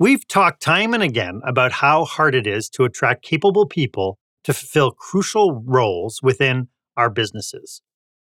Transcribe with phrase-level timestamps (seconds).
[0.00, 4.54] We've talked time and again about how hard it is to attract capable people to
[4.54, 7.82] fulfill crucial roles within our businesses.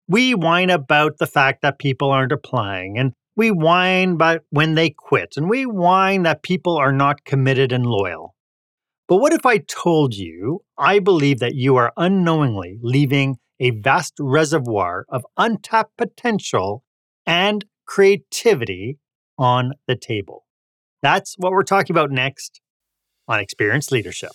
[0.08, 4.90] We whine about the fact that people aren't applying, and we whine about when they
[4.90, 8.34] quit, and we whine that people are not committed and loyal.
[9.08, 14.16] But what if I told you I believe that you are unknowingly leaving a vast
[14.20, 16.84] reservoir of untapped potential
[17.24, 18.98] and creativity
[19.38, 20.46] on the table?
[21.02, 22.62] That's what we're talking about next
[23.28, 24.32] on Experience Leadership.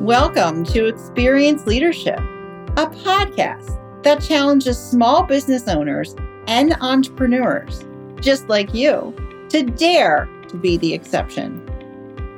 [0.00, 6.16] Welcome to Experience Leadership, a podcast that challenges small business owners
[6.46, 7.84] and entrepreneurs,
[8.22, 9.14] just like you,
[9.50, 11.62] to dare to be the exception.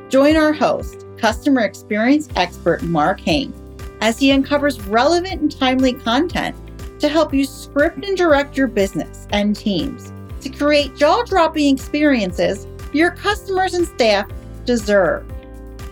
[0.09, 3.55] Join our host, customer experience expert Marc Haine,
[4.01, 6.57] as he uncovers relevant and timely content
[6.99, 12.67] to help you script and direct your business and teams to create jaw dropping experiences
[12.93, 14.29] your customers and staff
[14.65, 15.25] deserve.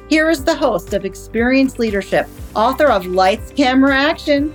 [0.09, 4.55] Here is the host of Experience Leadership, author of Lights, Camera, Action,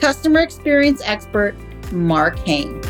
[0.00, 1.54] customer experience expert,
[1.92, 2.80] Marc Haine.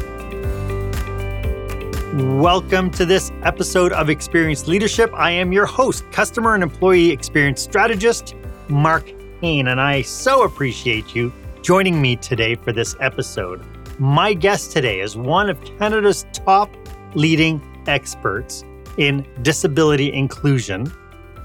[2.41, 5.11] Welcome to this episode of Experience Leadership.
[5.14, 8.36] I am your host, customer and employee experience strategist,
[8.69, 13.73] Marc Haine, and I so appreciate you joining me today for this episode.
[14.00, 16.69] My guest today is one of Canada's top
[17.14, 18.64] leading experts
[18.98, 20.92] in disability inclusion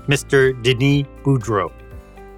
[0.08, 0.60] Mr.
[0.64, 1.72] Denis Boudreau.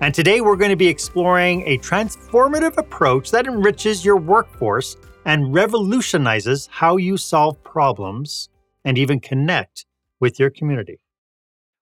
[0.01, 5.53] And today we're going to be exploring a transformative approach that enriches your workforce and
[5.53, 8.49] revolutionizes how you solve problems
[8.83, 9.85] and even connect
[10.19, 10.99] with your community.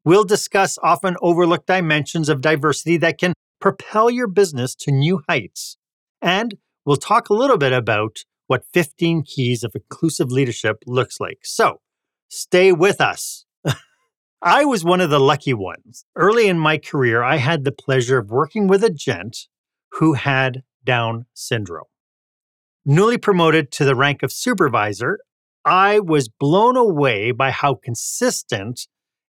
[0.03, 3.31] We'll discuss often overlooked dimensions of diversity that can
[3.61, 5.77] propel your business to new heights.
[6.21, 6.57] And
[6.87, 11.39] we'll talk a little bit about what 15 keys of inclusive leadership looks like.
[11.43, 11.81] So
[12.29, 13.45] stay with us
[14.41, 16.05] I was one of the lucky ones.
[16.15, 19.47] Early in my career, I had the pleasure of working with a gent
[19.93, 21.87] who had Down syndrome.
[22.85, 25.19] Newly promoted to the rank of supervisor,
[25.65, 28.87] I was blown away by how consistent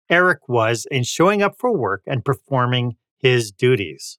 [0.09, 4.19] Eric was in showing up for work and performing his duties.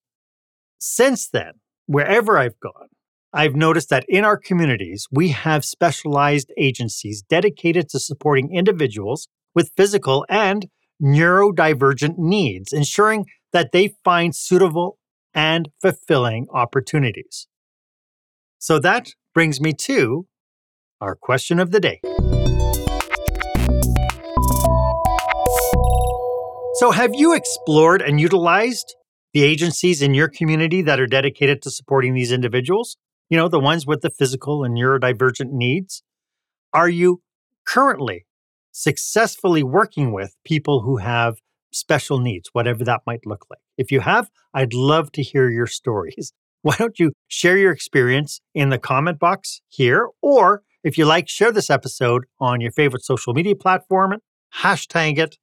[0.80, 1.54] Since then,
[1.86, 2.90] wherever I've gone,
[3.32, 9.72] I've noticed that in our communities, we have specialized agencies dedicated to supporting individuals with
[9.78, 10.66] physical and
[11.02, 14.98] neurodivergent needs, ensuring that they find suitable
[15.32, 17.48] and fulfilling opportunities.
[18.58, 20.26] So that brings me to
[21.00, 22.02] our question of the day.
[26.74, 28.96] So, have you explored and utilized
[29.34, 32.98] the agencies in your community that are dedicated to supporting these individuals?
[33.30, 36.04] You know, the ones with the physical and neurodivergent needs?
[36.74, 37.22] Are you
[37.66, 38.26] currently
[38.72, 41.38] successfully working with people who have
[41.72, 43.60] special needs, whatever that might look like.
[43.78, 46.34] If you have, I'd love to hear your stories.
[46.62, 50.10] Why don't you share your experience in the comment box here?
[50.22, 54.18] Or if you like, share this episode on your favorite social media platform,
[54.62, 55.38] hashtag it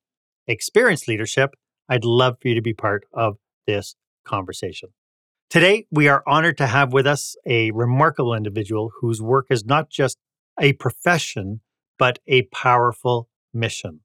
[0.47, 1.55] experience leadership.
[1.89, 3.37] I'd love for you to be part of
[3.67, 4.91] this conversation.
[5.49, 9.89] Today, we are honored to have with us a remarkable individual whose work is not
[9.89, 10.19] just
[10.61, 11.61] a profession,
[12.01, 14.01] but a powerful mission.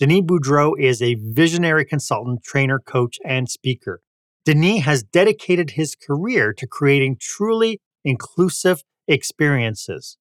[0.00, 4.02] Denis Boudreau is a visionary consultant, trainer, coach, and speaker.
[4.44, 10.16] Denis has dedicated his career to creating truly inclusive experiences.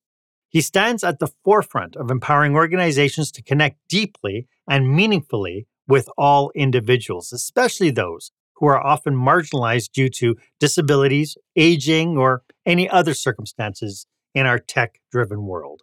[0.49, 6.51] He stands at the forefront of empowering organizations to connect deeply and meaningfully with all
[6.53, 14.05] individuals, especially those who are often marginalized due to disabilities, aging, or any other circumstances
[14.35, 15.81] in our tech driven world.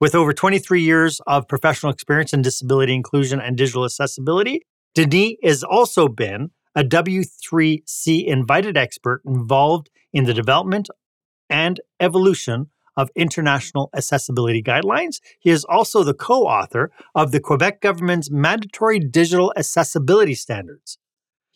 [0.00, 4.62] With over 23 years of professional experience in disability inclusion and digital accessibility,
[4.94, 10.88] Denis has also been a W3C invited expert involved in the development
[11.50, 15.20] and evolution of international accessibility guidelines.
[15.40, 20.98] He is also the co author of the Quebec government's mandatory digital accessibility standards.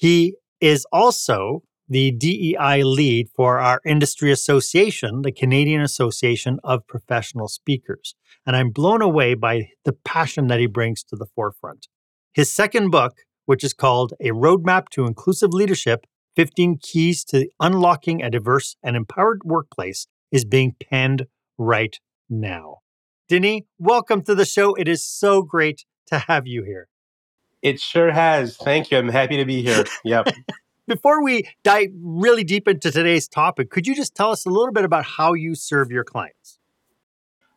[0.02, 7.46] He is also the DEI lead for our industry association, the Canadian Association of Professional
[7.46, 8.16] Speakers.
[8.44, 11.87] And I'm blown away by the passion that he brings to the forefront.
[12.34, 16.04] His second book, which is called A Roadmap to Inclusive Leadership
[16.34, 21.26] 15 Keys to Unlocking a Diverse and Empowered Workplace, is being penned
[21.58, 21.96] right
[22.28, 22.78] now.
[23.28, 24.75] Denis, welcome to the show.
[24.75, 26.88] It is so great to have you here.
[27.62, 28.56] It sure has.
[28.56, 28.99] Thank you.
[28.99, 29.85] I'm happy to be here.
[30.05, 30.29] Yep.
[30.88, 34.73] Before we dive really deep into today's topic, could you just tell us a little
[34.73, 36.59] bit about how you serve your clients?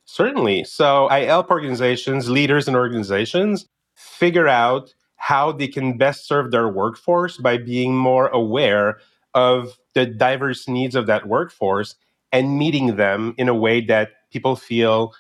[0.05, 0.65] Certainly.
[0.65, 6.69] So I help organizations, leaders and organizations figure out how they can best serve their
[6.69, 8.99] workforce by being more aware
[9.33, 11.95] of the diverse needs of that workforce
[12.31, 15.13] and meeting them in a way that people feel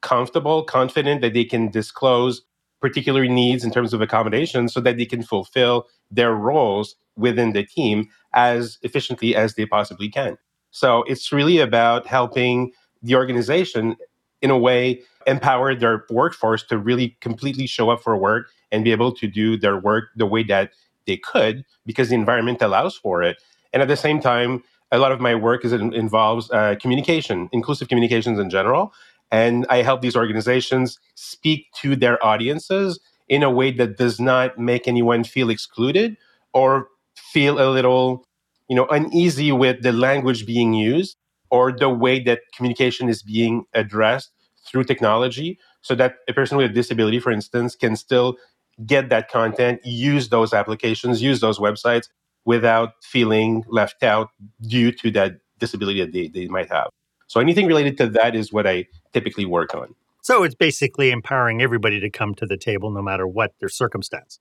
[0.00, 2.42] comfortable, confident that they can disclose
[2.82, 7.64] particular needs in terms of accommodation so that they can fulfill their roles within the
[7.64, 10.36] team as efficiently as they possibly can.
[10.70, 13.96] So it's really about helping the organization
[14.40, 18.90] in a way empower their workforce to really completely show up for work and be
[18.90, 20.72] able to do their work the way that
[21.06, 23.40] they could because the environment allows for it.
[23.72, 27.88] And at the same time, a lot of my work is involves uh, communication, inclusive
[27.88, 28.92] communications in general.
[29.32, 34.58] And I help these organizations speak to their audiences in a way that does not
[34.58, 36.18] make anyone feel excluded
[36.52, 38.26] or feel a little,
[38.68, 41.16] you know, uneasy with the language being used
[41.50, 44.30] or the way that communication is being addressed
[44.66, 48.36] through technology so that a person with a disability, for instance, can still
[48.84, 52.08] get that content, use those applications, use those websites
[52.44, 54.28] without feeling left out
[54.62, 56.88] due to that disability that they, they might have.
[57.28, 59.94] So anything related to that is what I typically work on.
[60.22, 64.38] So it's basically empowering everybody to come to the table no matter what their circumstance.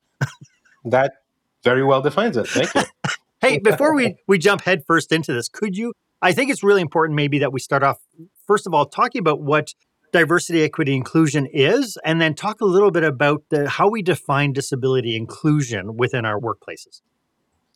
[0.86, 1.14] that
[1.64, 2.48] very well defines it.
[2.48, 2.82] Thank you.
[3.42, 5.94] hey, before we, we jump headfirst into this, could you?
[6.22, 7.98] I think it's really important maybe that we start off,
[8.46, 9.74] first of all, talking about what
[10.12, 14.54] diversity, equity, inclusion is, and then talk a little bit about the, how we define
[14.54, 17.02] disability inclusion within our workplaces.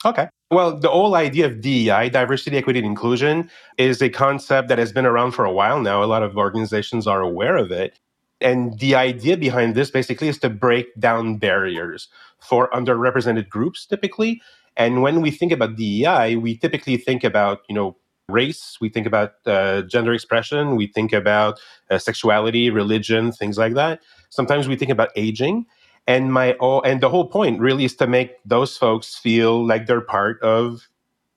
[0.03, 0.27] Okay.
[0.51, 4.92] Well, the whole idea of DEI, diversity, equity, and inclusion, is a concept that has
[4.92, 6.03] been around for a while now.
[6.03, 8.00] A lot of organizations are aware of it.
[8.42, 12.09] And the idea behind this basically is to break down barriers
[12.39, 14.42] for underrepresented groups typically.
[14.77, 17.95] And when we think about DEI, we typically think about, you know,
[18.27, 21.59] race, we think about uh, gender expression, we think about
[21.89, 24.01] uh, sexuality, religion, things like that.
[24.30, 25.65] Sometimes we think about aging
[26.07, 29.88] and my oh, and the whole point really is to make those folks feel like
[29.88, 30.88] they're part of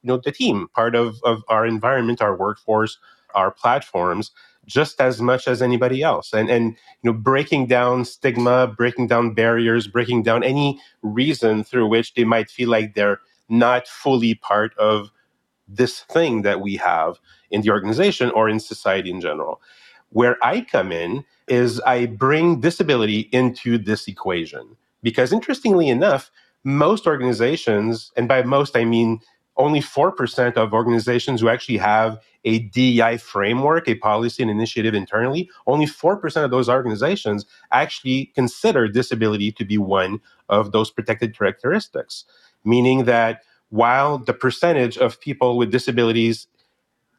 [0.03, 2.99] you know the team part of of our environment our workforce
[3.35, 4.31] our platforms
[4.67, 6.33] just as much as anybody else.
[6.33, 11.89] And and you know breaking down stigma breaking down barriers breaking down any reason through
[11.89, 15.11] which they might feel like they're not fully part of
[15.67, 17.19] this thing that we have
[17.51, 19.61] in the organization or in society in general
[20.11, 24.77] where i come in is I bring disability into this equation.
[25.03, 26.31] Because interestingly enough,
[26.65, 29.21] most organizations, and by most I mean
[29.57, 35.51] only 4% of organizations who actually have a DEI framework, a policy and initiative internally,
[35.67, 42.25] only 4% of those organizations actually consider disability to be one of those protected characteristics.
[42.65, 46.47] Meaning that while the percentage of people with disabilities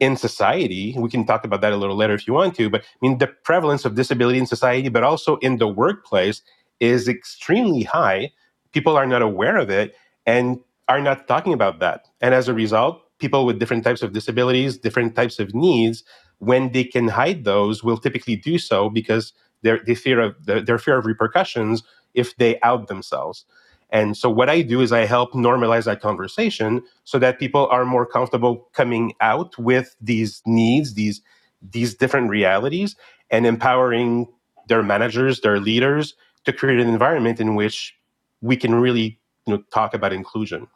[0.00, 2.82] in society, we can talk about that a little later if you want to, but
[2.82, 6.42] I mean, the prevalence of disability in society, but also in the workplace,
[6.80, 8.32] is extremely high.
[8.72, 9.94] People are not aware of it
[10.26, 10.58] and
[10.88, 12.08] are not talking about that.
[12.20, 16.02] And as a result, people with different types of disabilities, different types of needs,
[16.38, 20.78] when they can hide those, will typically do so because their, they fear of their
[20.78, 21.82] fear of repercussions
[22.14, 23.44] if they out themselves.
[23.92, 27.84] And so what I do is I help normalize that conversation so that people are
[27.84, 31.20] more comfortable coming out with these needs, these
[31.62, 32.96] these different realities
[33.30, 34.26] and empowering
[34.68, 36.14] their managers, their leaders
[36.44, 37.94] to create an environment in which
[38.40, 40.68] we can really you know talk about inclusion.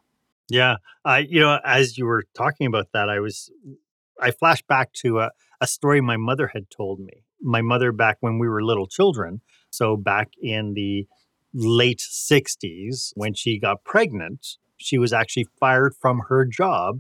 [0.48, 3.50] Yeah, I you know as you were talking about that I was
[4.20, 7.24] I flashed back to a, a story my mother had told me.
[7.40, 11.06] My mother back when we were little children, so back in the
[11.54, 16.98] late 60s when she got pregnant she was actually fired from her job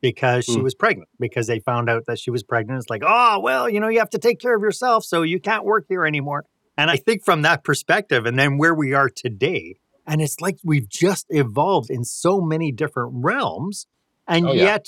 [0.00, 0.62] because she mm.
[0.62, 3.80] was pregnant because they found out that she was pregnant it's like oh well you
[3.80, 6.44] know you have to take care of yourself so you can't work here anymore
[6.76, 9.76] and i think from that perspective and then where we are today
[10.06, 13.86] and it's like we've just evolved in so many different realms
[14.28, 14.62] and oh, yeah.
[14.62, 14.86] yet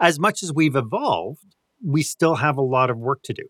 [0.00, 3.44] as much as we've evolved we still have a lot of work to do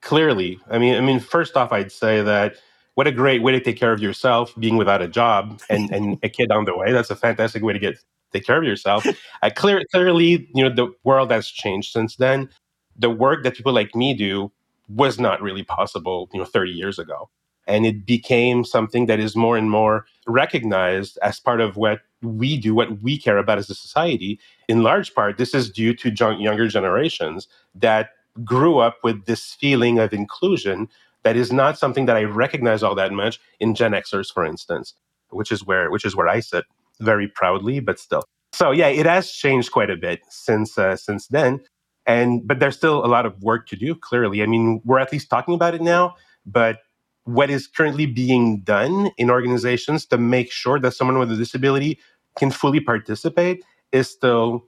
[0.00, 2.56] clearly i mean i mean first off i'd say that
[2.98, 6.18] what a great way to take care of yourself being without a job and, and
[6.24, 6.90] a kid on the way.
[6.90, 7.96] That's a fantastic way to get
[8.32, 9.06] take care of yourself.
[9.42, 12.48] I clear, clearly you know the world has changed since then.
[12.96, 14.50] The work that people like me do
[14.88, 17.30] was not really possible you know 30 years ago.
[17.68, 22.58] And it became something that is more and more recognized as part of what we
[22.58, 24.40] do what we care about as a society.
[24.66, 28.10] In large part this is due to younger generations that
[28.44, 30.88] grew up with this feeling of inclusion
[31.28, 34.94] that is not something that I recognize all that much in Gen Xers, for instance,
[35.28, 36.64] which is where which is where I sit
[37.00, 38.24] very proudly, but still.
[38.54, 41.60] So yeah, it has changed quite a bit since uh, since then,
[42.06, 43.94] and but there's still a lot of work to do.
[43.94, 46.14] Clearly, I mean, we're at least talking about it now,
[46.46, 46.78] but
[47.24, 51.98] what is currently being done in organizations to make sure that someone with a disability
[52.38, 54.64] can fully participate is still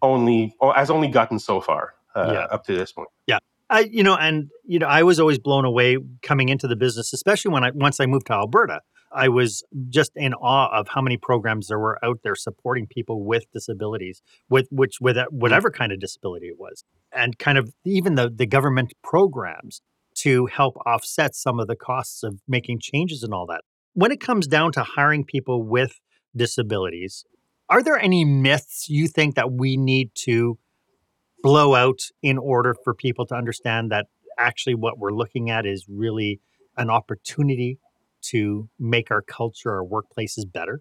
[0.00, 2.44] only or has only gotten so far uh, Yeah.
[2.54, 3.08] up to this point.
[3.70, 7.12] I, you know, and you know, I was always blown away coming into the business,
[7.12, 8.80] especially when I once I moved to Alberta.
[9.10, 13.24] I was just in awe of how many programs there were out there supporting people
[13.24, 14.20] with disabilities,
[14.50, 18.46] with which with whatever kind of disability it was, and kind of even the the
[18.46, 19.80] government programs
[20.16, 23.62] to help offset some of the costs of making changes and all that.
[23.94, 26.00] When it comes down to hiring people with
[26.34, 27.24] disabilities,
[27.68, 30.58] are there any myths you think that we need to
[31.42, 34.06] blow out in order for people to understand that
[34.38, 36.40] actually what we're looking at is really
[36.76, 37.78] an opportunity
[38.20, 40.80] to make our culture, our workplaces better?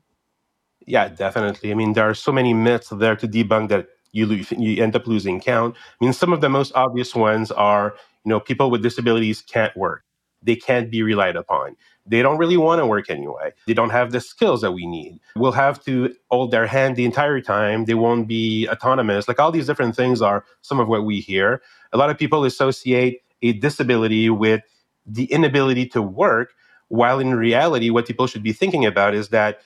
[0.85, 1.71] Yeah, definitely.
[1.71, 4.95] I mean, there are so many myths there to debunk that you lo- you end
[4.95, 5.75] up losing count.
[5.75, 7.95] I mean, some of the most obvious ones are,
[8.25, 10.03] you know, people with disabilities can't work.
[10.41, 11.75] They can't be relied upon.
[12.07, 13.51] They don't really want to work anyway.
[13.65, 15.19] They don't have the skills that we need.
[15.35, 17.85] We'll have to hold their hand the entire time.
[17.85, 19.27] They won't be autonomous.
[19.27, 21.61] Like all these different things are some of what we hear.
[21.93, 24.61] A lot of people associate a disability with
[25.05, 26.53] the inability to work,
[26.89, 29.59] while in reality, what people should be thinking about is that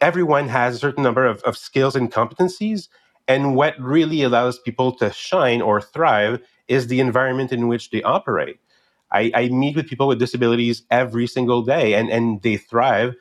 [0.00, 2.88] everyone has a certain number of, of skills and competencies.
[3.26, 8.02] And what really allows people to shine or thrive is the environment in which they
[8.02, 8.58] operate.
[9.12, 13.14] I, I meet with people with disabilities every single day and, and they thrive.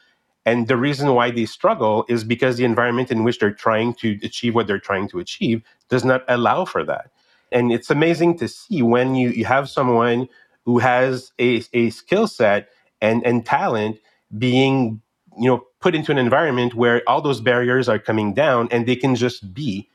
[0.45, 4.17] And the reason why they struggle is because the environment in which they're trying to
[4.23, 7.11] achieve what they're trying to achieve does not allow for that.
[7.51, 10.27] And it's amazing to see when you, you have someone
[10.65, 12.69] who has a, a skill set
[13.01, 13.99] and, and talent
[14.37, 15.01] being
[15.37, 18.95] you know put into an environment where all those barriers are coming down and they
[18.95, 19.89] can just be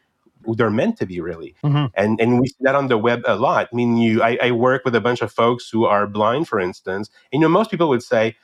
[0.56, 1.54] they're meant to be really.
[1.64, 1.90] Mhm.
[1.94, 3.68] and and we see that on the web a lot.
[3.72, 6.58] I mean you I, I work with a bunch of folks who are blind for
[6.60, 8.36] instance and you know most people would say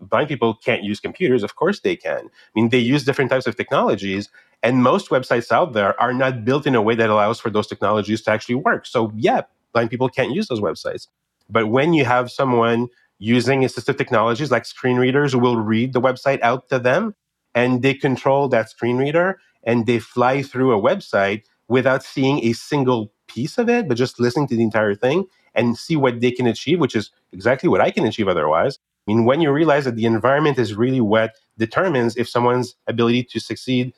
[0.00, 1.42] blind people can't use computers.
[1.42, 2.22] Of course they can.
[2.26, 4.28] I mean they use different types of technologies
[4.62, 7.66] and most websites out there are not built in a way that allows for those
[7.66, 8.86] technologies to actually work.
[8.86, 9.42] So yeah
[9.72, 11.06] blind people can't use those websites.
[11.48, 12.88] But when you have someone
[13.18, 17.14] using assistive technologies like screen readers who will read the website out to them
[17.54, 22.52] and they control that screen reader and they fly through a website without seeing a
[22.52, 25.24] single piece of it, but just listening to the entire thing
[25.54, 28.78] and see what they can achieve, which is exactly what I can achieve otherwise.
[29.06, 33.24] I mean, when you realize that the environment is really what determines if someone's ability
[33.24, 33.92] to succeed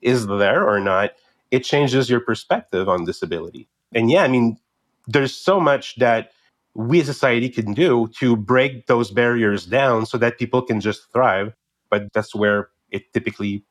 [0.00, 1.12] is there or not,
[1.50, 3.68] it changes your perspective on disability.
[3.94, 4.58] And yeah, I mean,
[5.06, 6.32] there's so much that
[6.74, 10.80] we as a society can do to break those barriers down so that people can
[10.80, 11.54] just thrive.
[11.90, 13.64] But that's where it typically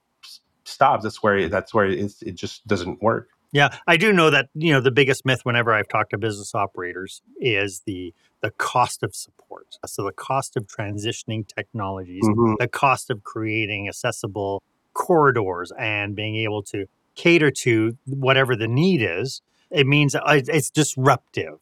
[0.68, 1.04] stops.
[1.04, 3.30] That's where that's where it's, it just doesn't work.
[3.54, 6.54] Yeah, I do know that you know the biggest myth whenever I've talked to business
[6.54, 9.78] operators is the the cost of support.
[9.86, 12.58] So the cost of transitioning technologies, Mhm.
[12.60, 14.62] the cost of creating accessible
[14.94, 19.42] corridors and being able to cater to whatever the need is.
[19.72, 21.60] It means it's disruptive.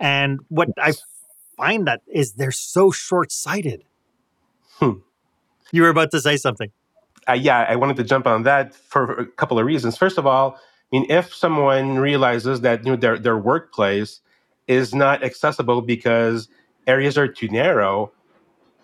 [0.00, 0.92] And what I
[1.56, 3.84] find that is they're so short-sighted.
[4.78, 4.98] Hmm.
[5.72, 6.70] You were about to say something.
[7.28, 9.96] Uh, yeah, I wanted to jump on that for a couple of reasons.
[9.96, 10.56] First of all,
[10.92, 14.20] I mean, if someone realizes that you know their their workplace
[14.68, 16.48] is not accessible because
[16.86, 18.12] areas are too narrow,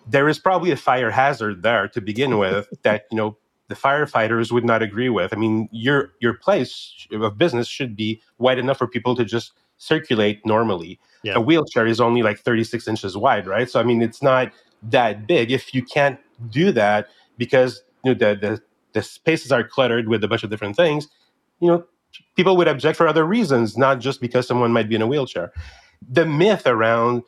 [0.07, 3.37] there is probably a fire hazard there to begin with that you know
[3.69, 5.33] the firefighters would not agree with.
[5.33, 9.53] I mean, your your place of business should be wide enough for people to just
[9.77, 10.99] circulate normally.
[11.23, 11.35] Yeah.
[11.35, 13.69] A wheelchair is only like 36 inches wide, right?
[13.69, 14.51] So I mean, it's not
[14.83, 15.51] that big.
[15.51, 16.19] If you can't
[16.49, 17.07] do that
[17.37, 18.61] because you know the the,
[18.93, 21.07] the spaces are cluttered with a bunch of different things,
[21.59, 21.85] you know,
[22.35, 25.51] people would object for other reasons, not just because someone might be in a wheelchair.
[26.07, 27.23] The myth around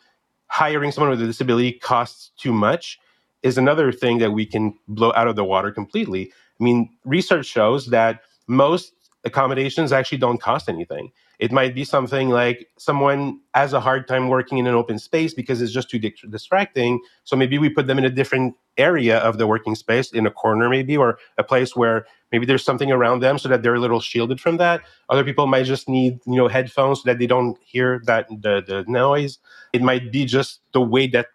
[0.48, 3.00] hiring someone with a disability costs too much
[3.44, 6.32] is another thing that we can blow out of the water completely.
[6.60, 11.12] I mean, research shows that most accommodations actually don't cost anything.
[11.40, 15.34] It might be something like someone has a hard time working in an open space
[15.34, 17.02] because it's just too dic- distracting.
[17.24, 20.32] So maybe we put them in a different area of the working space, in a
[20.32, 23.80] corner maybe, or a place where maybe there's something around them so that they're a
[23.80, 24.82] little shielded from that.
[25.10, 28.64] Other people might just need, you know, headphones so that they don't hear that the,
[28.66, 29.40] the noise.
[29.74, 31.28] It might be just the way that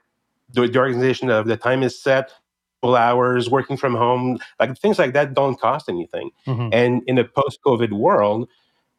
[0.53, 2.33] the, the organization of the time is set,
[2.81, 6.31] full hours, working from home, like things like that don't cost anything.
[6.47, 6.71] Mhm.
[6.73, 8.49] And in a post-COVID world,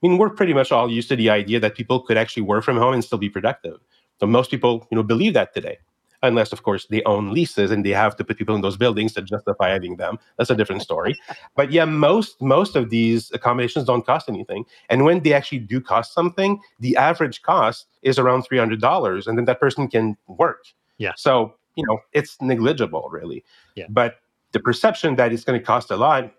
[0.01, 2.63] I mean, we're pretty much all used to the idea that people could actually work
[2.63, 3.79] from home and still be productive.
[4.19, 5.77] So most people, you know, believe that today,
[6.23, 9.13] unless of course they own leases and they have to put people in those buildings
[9.13, 10.19] to justify having them.
[10.37, 11.19] That's a different story.
[11.55, 15.81] but yeah, most most of these accommodations don't cost anything, and when they actually do
[15.81, 20.17] cost something, the average cost is around three hundred dollars, and then that person can
[20.27, 20.65] work.
[20.97, 21.13] Yeah.
[21.15, 23.43] So you know, it's negligible really.
[23.75, 23.85] Yeah.
[23.89, 24.19] But
[24.51, 26.31] the perception that it's going to cost a lot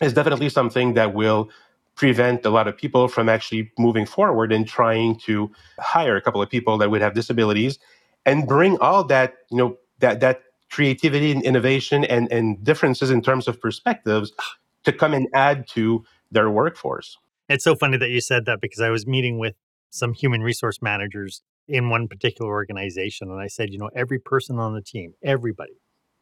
[0.00, 1.50] is definitely something that will
[1.94, 6.40] prevent a lot of people from actually moving forward and trying to hire a couple
[6.40, 7.78] of people that would have disabilities
[8.24, 13.20] and bring all that, you know, that that creativity and innovation and, and differences in
[13.20, 14.32] terms of perspectives
[14.84, 17.18] to come and add to their workforce.
[17.48, 19.54] It's so funny that you said that because I was meeting with
[19.90, 23.30] some human resource managers in one particular organization.
[23.30, 25.74] And I said, you know, every person on the team, everybody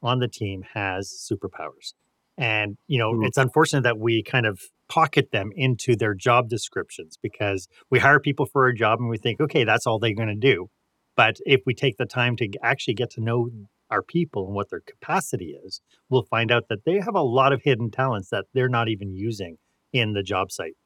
[0.03, 1.95] on the team has superpowers.
[2.41, 3.27] And, you know, mm.
[3.27, 8.19] it's unfortunate that we kind of pocket them into their job descriptions because we hire
[8.19, 10.71] people for a job and we think, okay, that's all they're going to do.
[11.17, 13.51] But if we take the time to actually get to know
[13.91, 17.53] our people and what their capacity is, we'll find out that they have a lot
[17.53, 19.59] of hidden talents that they're not even using
[19.93, 20.77] in the job site.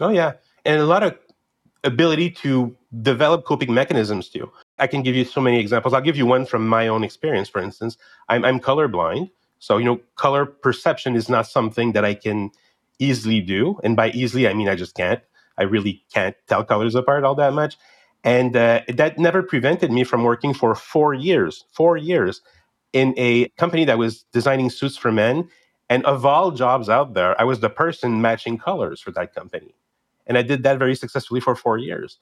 [0.00, 0.32] Oh, yeah.
[0.64, 1.16] And a lot of
[1.84, 4.50] ability to develop coping mechanisms too.
[4.80, 5.94] I can give you so many examples.
[5.94, 7.96] I'll give you one from my own experience, for instance.
[8.28, 9.30] I'm, I'm colorblind.
[9.64, 12.50] So, you know, color perception is not something that I can
[12.98, 13.80] easily do.
[13.82, 15.22] And by easily, I mean I just can't.
[15.56, 17.78] I really can't tell colors apart all that much.
[18.24, 22.42] And uh, that never prevented me from working for four years, four years
[22.92, 25.48] in a company that was designing suits for men.
[25.88, 29.74] And of all jobs out there, I was the person matching colors for that company.
[30.26, 32.18] And I did that very successfully for four years.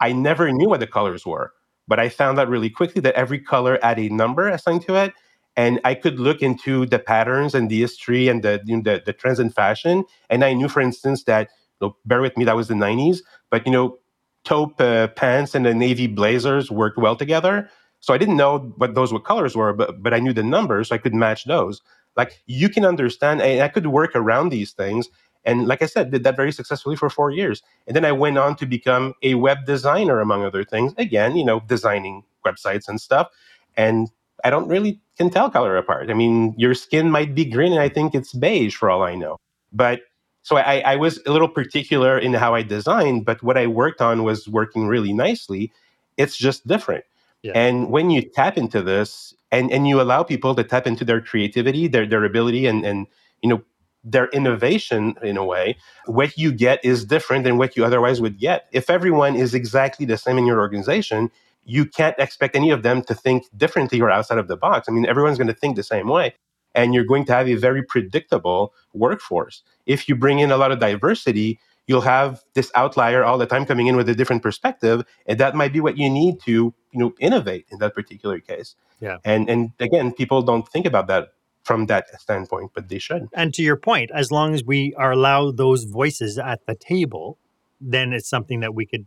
[0.00, 1.54] I never knew what the colors were,
[1.88, 5.14] but I found out really quickly that every color had a number assigned to it.
[5.56, 9.02] And I could look into the patterns and the history and the, you know, the,
[9.04, 10.04] the trends in fashion.
[10.28, 13.18] And I knew, for instance, that, you know, bear with me, that was the 90s,
[13.50, 13.98] but, you know,
[14.44, 17.68] taupe uh, pants and the navy blazers worked well together.
[18.00, 20.88] So I didn't know what those what colors were, but but I knew the numbers,
[20.88, 21.80] so I could match those.
[22.16, 25.08] Like you can understand, and I could work around these things.
[25.46, 27.62] And like I said, did that very successfully for four years.
[27.86, 30.94] And then I went on to become a web designer, among other things.
[30.96, 33.28] Again, you know, designing websites and stuff.
[33.76, 34.10] And
[34.42, 36.10] I don't really can tell color apart.
[36.10, 39.14] I mean, your skin might be green and I think it's beige for all I
[39.14, 39.36] know.
[39.72, 40.02] But
[40.42, 44.00] so I, I was a little particular in how I designed, but what I worked
[44.00, 45.72] on was working really nicely.
[46.16, 47.04] It's just different.
[47.42, 47.52] Yeah.
[47.54, 51.20] And when you tap into this and, and you allow people to tap into their
[51.20, 53.06] creativity, their, their ability and, and
[53.42, 53.62] you know,
[54.04, 58.38] their innovation in a way, what you get is different than what you otherwise would
[58.38, 58.66] get.
[58.72, 61.30] If everyone is exactly the same in your organization,
[61.64, 64.88] you can't expect any of them to think differently or outside of the box.
[64.88, 66.34] I mean, everyone's going to think the same way
[66.74, 69.62] and you're going to have a very predictable workforce.
[69.86, 73.64] If you bring in a lot of diversity, you'll have this outlier all the time
[73.64, 76.74] coming in with a different perspective, and that might be what you need to, you
[76.92, 78.74] know, innovate in that particular case.
[79.00, 79.18] Yeah.
[79.24, 81.28] And and again, people don't think about that
[81.62, 83.28] from that standpoint, but they should.
[83.32, 87.38] And to your point, as long as we are allowed those voices at the table,
[87.80, 89.06] then it's something that we could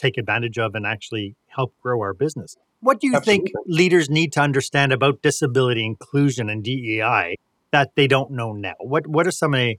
[0.00, 2.56] take advantage of and actually help grow our business.
[2.80, 3.52] What do you Absolutely.
[3.52, 7.36] think leaders need to understand about disability inclusion and DEI
[7.72, 8.74] that they don't know now?
[8.80, 9.78] What What are some of the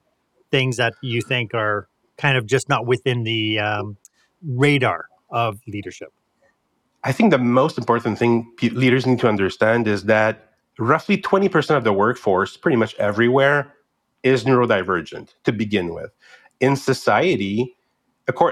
[0.51, 3.97] things that you think are kind of just not within the um,
[4.45, 6.13] radar of leadership?
[7.03, 11.83] I think the most important thing leaders need to understand is that roughly 20% of
[11.83, 13.73] the workforce, pretty much everywhere,
[14.21, 16.11] is neurodivergent to begin with.
[16.59, 17.75] In society,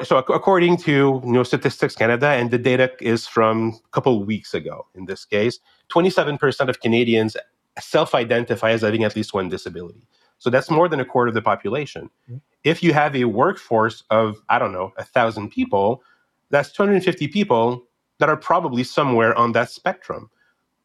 [0.04, 4.28] so according to you know, Statistics Canada, and the data is from a couple of
[4.28, 7.36] weeks ago in this case, 27% of Canadians
[7.80, 10.08] self-identify as having at least one disability.
[10.38, 12.10] So that's more than a quarter of the population.
[12.30, 12.38] Mm-hmm.
[12.63, 16.04] If you have a workforce of, I don't know, a thousand people,
[16.50, 17.84] that's 250 people
[18.20, 20.30] that are probably somewhere on that spectrum,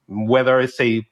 [0.06, 1.06] whether it's a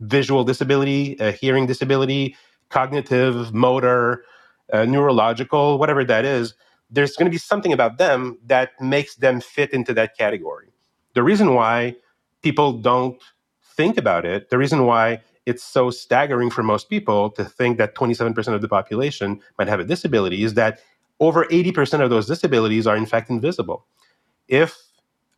[0.00, 2.36] visual disability, a hearing disability,
[2.68, 4.24] cognitive, motor,
[4.72, 6.54] uh, neurological, whatever that is
[6.90, 10.68] there's going to be something about them that makes them fit into that category.
[11.14, 11.96] The reason why
[12.42, 13.20] people don't
[13.76, 17.94] think about it, the reason why it's so staggering for most people to think that
[17.94, 20.80] 27% of the population might have a disability is that
[21.20, 23.86] over 80% of those disabilities are in fact invisible.
[24.46, 24.76] If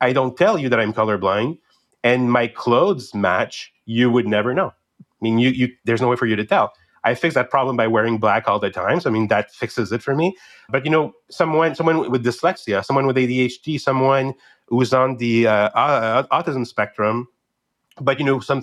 [0.00, 1.58] I don't tell you that I'm colorblind
[2.02, 4.72] and my clothes match, you would never know.
[5.00, 6.72] I mean, you, you, there's no way for you to tell.
[7.04, 9.00] I fix that problem by wearing black all the time.
[9.00, 10.36] So I mean that fixes it for me.
[10.68, 14.34] But you know, someone someone with dyslexia, someone with ADHD, someone
[14.68, 17.26] who's on the uh, uh, autism spectrum,
[18.00, 18.62] but you know, some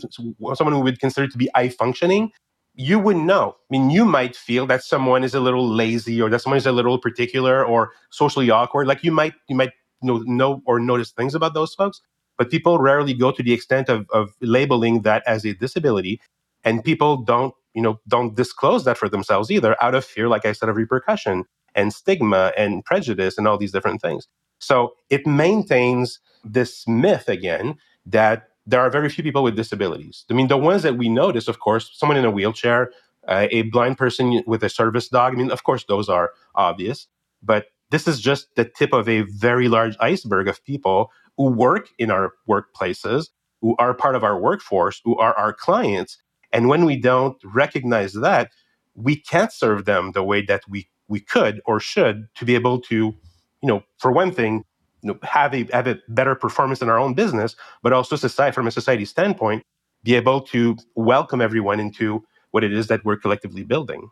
[0.55, 2.31] someone who would consider to be high functioning,
[2.75, 3.55] you wouldn't know.
[3.59, 6.65] I mean, you might feel that someone is a little lazy or that someone is
[6.65, 8.87] a little particular or socially awkward.
[8.87, 9.71] Like you might you might
[10.01, 12.01] know know or notice things about those folks,
[12.37, 16.21] but people rarely go to the extent of, of labeling that as a disability.
[16.63, 20.47] And people don't you know, don't disclose that for themselves either out of fear, like
[20.47, 24.27] I said, of repercussion and stigma and prejudice and all these different things.
[24.57, 27.75] So it maintains this myth again
[28.07, 30.25] that there are very few people with disabilities.
[30.31, 32.89] I mean, the ones that we notice, of course, someone in a wheelchair,
[33.27, 35.33] uh, a blind person with a service dog.
[35.33, 37.07] I mean, of course, those are obvious,
[37.43, 41.89] but this is just the tip of a very large iceberg of people who work
[41.99, 43.27] in our workplaces,
[43.61, 46.17] who are part of our workforce, who are our clients.
[46.51, 48.51] And when we don't recognize that,
[48.95, 52.81] we can't serve them the way that we, we could or should to be able
[52.81, 54.63] to, you know, for one thing,
[55.01, 58.53] you know, have a have a better performance in our own business, but also society
[58.53, 59.63] from a society standpoint,
[60.03, 64.09] be able to welcome everyone into what it is that we're collectively building.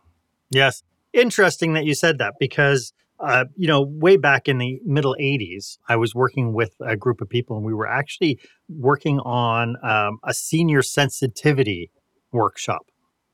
[0.51, 0.83] Yes.
[1.13, 5.77] Interesting that you said that because uh, you know, way back in the middle 80s,
[5.87, 10.19] I was working with a group of people and we were actually working on um,
[10.23, 11.91] a senior sensitivity
[12.35, 12.85] workshop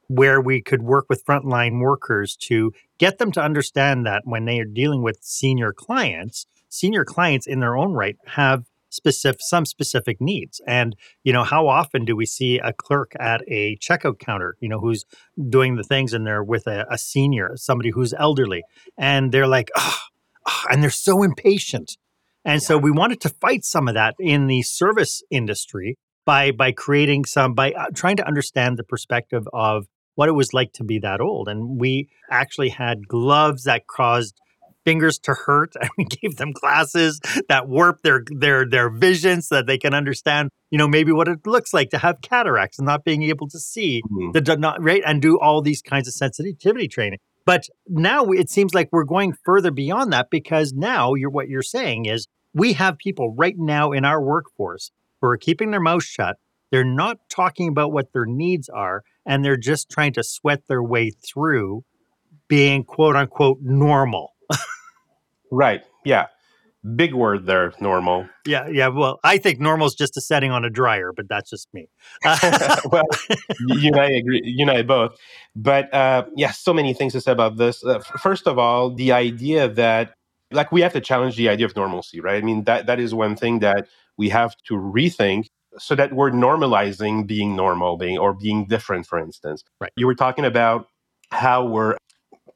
[0.08, 4.60] where we could work with frontline workers to get them to understand that when they
[4.60, 10.20] are dealing with senior clients, senior clients in their own right have specific some specific
[10.20, 14.58] needs and you know how often do we see a clerk at a checkout counter
[14.60, 15.06] you know who's
[15.50, 18.64] doing the things and they're with a, a senior somebody who's elderly
[18.98, 19.98] and they're like oh,
[20.46, 21.96] oh, and they're so impatient
[22.44, 22.68] and yeah.
[22.68, 25.98] so we wanted to fight some of that in the service industry
[26.32, 30.54] by by creating some by uh, trying to understand the perspective of what it was
[30.54, 34.40] like to be that old and we actually had gloves that caused
[34.86, 39.56] fingers to hurt and we gave them glasses that warp their their their vision so
[39.56, 42.86] that they can understand you know maybe what it looks like to have cataracts and
[42.86, 44.32] not being able to see mm-hmm.
[44.32, 48.74] the not right and do all these kinds of sensitivity training but now it seems
[48.74, 52.98] like we're going further beyond that because now you're what you're saying is we have
[52.98, 54.92] people right now in our workforce
[55.22, 56.38] who are keeping their mouth shut
[56.72, 60.84] they're not talking about what their needs are and they're just trying to sweat their
[60.84, 61.84] way through
[62.48, 64.34] being quote unquote normal
[65.52, 65.84] Right.
[66.06, 66.28] Yeah.
[66.96, 68.28] Big word there, normal.
[68.48, 68.88] Yeah, yeah.
[68.88, 71.90] Well, I think normal is just a setting on a dryer, but that's just me.
[72.92, 73.04] well,
[73.68, 74.42] you and I agree.
[74.44, 75.16] You and I both.
[75.56, 77.84] But uh, yeah, so many things to say about this.
[77.84, 80.16] Uh, first of all, the idea that
[80.52, 82.42] like we have to challenge the idea of normalcy, right?
[82.42, 85.48] I mean that that is one thing that we have to rethink
[85.78, 89.06] so that we're normalizing being normal, being or being different.
[89.06, 89.92] For instance, right?
[89.96, 90.88] You were talking about
[91.32, 91.98] how we're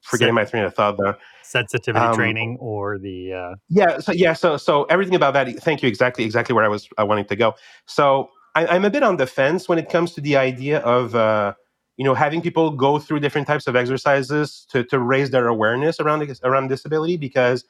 [0.01, 3.55] forgetting my train of thought there sensitivity um, training or the uh...
[3.69, 6.87] yeah so yeah so so everything about that thank you exactly exactly where i was
[6.97, 10.13] I wanting to go so I, am a bit on the fence when it comes
[10.13, 11.53] to the idea of uh,
[11.97, 15.99] you know having people go through different types of exercises to, to raise their awareness
[15.99, 17.65] around around disability because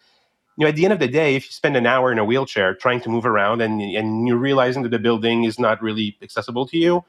[0.57, 2.25] you know at the end of the day if you spend an hour in a
[2.25, 6.17] wheelchair trying to move around and and you're realizing that the building is not really
[6.21, 7.03] accessible to you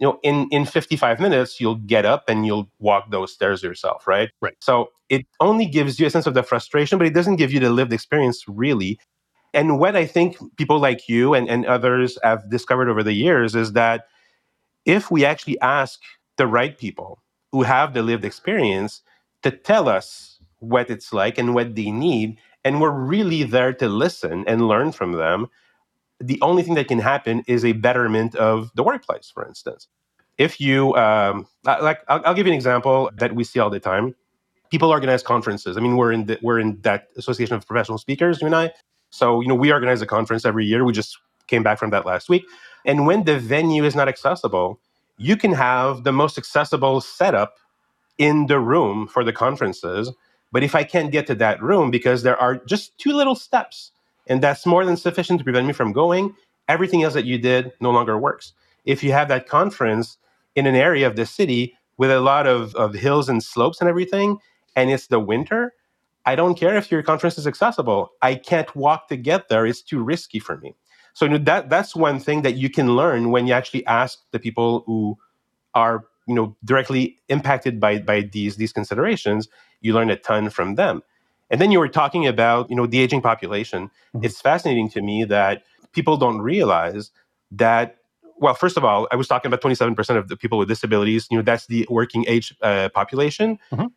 [0.00, 4.06] you know in in 55 minutes you'll get up and you'll walk those stairs yourself
[4.06, 4.30] right?
[4.40, 4.56] Right.
[4.60, 7.60] So it only gives you a sense of the frustration but it doesn't give you
[7.60, 8.98] the lived experience really.
[9.52, 13.54] And what i think people like you and, and others have discovered over the years
[13.54, 14.06] is that
[14.86, 16.00] if we actually ask
[16.36, 19.02] the right people who have the lived experience
[19.42, 23.88] to tell us what it's like and what they need and we're really there to
[23.88, 25.46] listen and learn from them
[26.20, 29.88] the only thing that can happen is a betterment of the workplace, for instance.
[30.38, 33.80] If you, um, like, I'll, I'll give you an example that we see all the
[33.80, 34.14] time.
[34.70, 35.76] People organize conferences.
[35.76, 38.72] I mean, we're in the, we're in that association of professional speakers, you and I.
[39.10, 40.84] So, you know, we organize a conference every year.
[40.84, 41.18] We just
[41.48, 42.44] came back from that last week.
[42.86, 44.80] And when the venue is not accessible,
[45.18, 47.56] you can have the most accessible setup
[48.18, 50.12] in the room for the conferences.
[50.52, 53.92] But if I can't get to that room because there are just two little steps
[54.26, 56.34] and that's more than sufficient to prevent me from going,
[56.68, 58.52] everything else that you did no longer works.
[58.84, 60.18] If you have that conference
[60.54, 63.88] in an area of the city with a lot of, of hills and slopes and
[63.88, 64.38] everything,
[64.76, 65.74] and it's the winter,
[66.26, 68.10] I don't care if your conference is accessible.
[68.22, 69.66] I can't walk to get there.
[69.66, 70.74] It's too risky for me.
[71.12, 74.84] So that that's one thing that you can learn when you actually ask the people
[74.86, 75.18] who
[75.74, 79.48] are you know directly impacted by by these these considerations.
[79.80, 81.02] You learn a ton from them.
[81.50, 83.90] And then you were talking about, you know, the aging population.
[84.14, 84.24] Mm-hmm.
[84.24, 87.10] It's fascinating to me that people don't realize
[87.50, 87.96] that
[88.36, 91.28] well, first of all, I was talking about 27% of the people with disabilities.
[91.30, 93.58] You know, that's the working age uh, population.
[93.70, 93.88] Mm-hmm.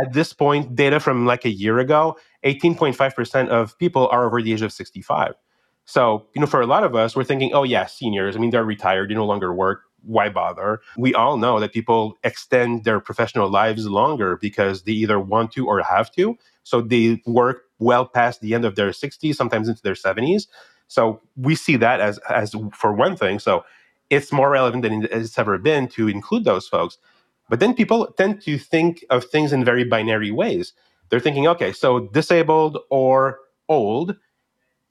[0.00, 4.52] At this point, data from like a year ago, 18.5% of people are over the
[4.52, 5.34] age of 65.
[5.84, 8.36] So, you know, for a lot of us, we're thinking, oh, yeah, seniors.
[8.36, 9.82] I mean, they're retired, they no longer work.
[10.04, 10.80] Why bother?
[10.96, 15.66] We all know that people extend their professional lives longer because they either want to
[15.66, 16.36] or have to.
[16.64, 20.46] So they work well past the end of their 60s, sometimes into their 70s.
[20.88, 23.38] So we see that as as for one thing.
[23.38, 23.64] So
[24.10, 26.98] it's more relevant than it's ever been to include those folks.
[27.48, 30.74] But then people tend to think of things in very binary ways.
[31.08, 34.16] They're thinking, okay, so disabled or old,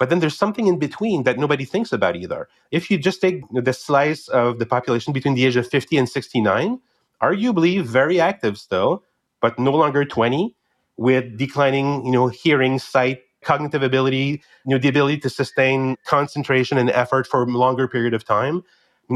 [0.01, 2.49] But then there's something in between that nobody thinks about either.
[2.71, 6.09] If you just take the slice of the population between the age of 50 and
[6.09, 6.81] 69,
[7.21, 9.03] arguably very active still,
[9.41, 10.55] but no longer 20,
[10.97, 16.79] with declining, you know, hearing, sight, cognitive ability, you know, the ability to sustain concentration
[16.79, 18.63] and effort for a longer period of time.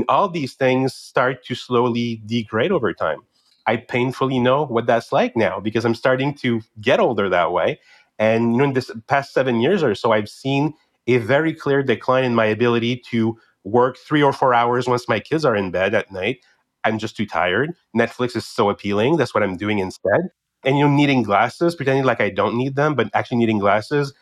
[0.07, 3.21] All these things start to slowly degrade over time.
[3.65, 7.79] I painfully know what that's like now because I'm starting to get older that way.
[8.19, 10.73] And you know, in this past seven years or so, I've seen
[11.07, 15.19] a very clear decline in my ability to work three or four hours once my
[15.19, 16.39] kids are in bed at night.
[16.83, 17.73] I'm just too tired.
[17.95, 19.17] Netflix is so appealing.
[19.17, 20.29] That's what I'm doing instead.
[20.63, 24.13] And you know, needing glasses, pretending like I don't need them, but actually needing glasses,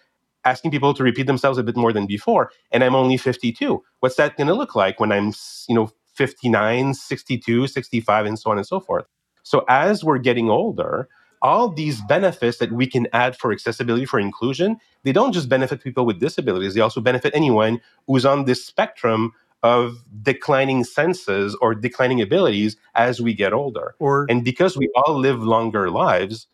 [0.46, 2.52] asking people to repeat themselves a bit more than before.
[2.72, 3.82] And I'm only 52.
[4.00, 5.34] What's that going to look like when I'm,
[5.68, 9.06] you know, 59, 62, 65, and so on and so forth?
[9.44, 11.10] So as we're getting older,
[11.44, 15.84] all these benefits that we can add for accessibility for inclusion, they don't just benefit
[15.84, 21.76] people with disabilities, they also benefit anyone who's on this spectrum of declining senses or
[21.76, 23.96] declining abilities as we get older.
[24.00, 26.48] Or, and because we all live longer lives,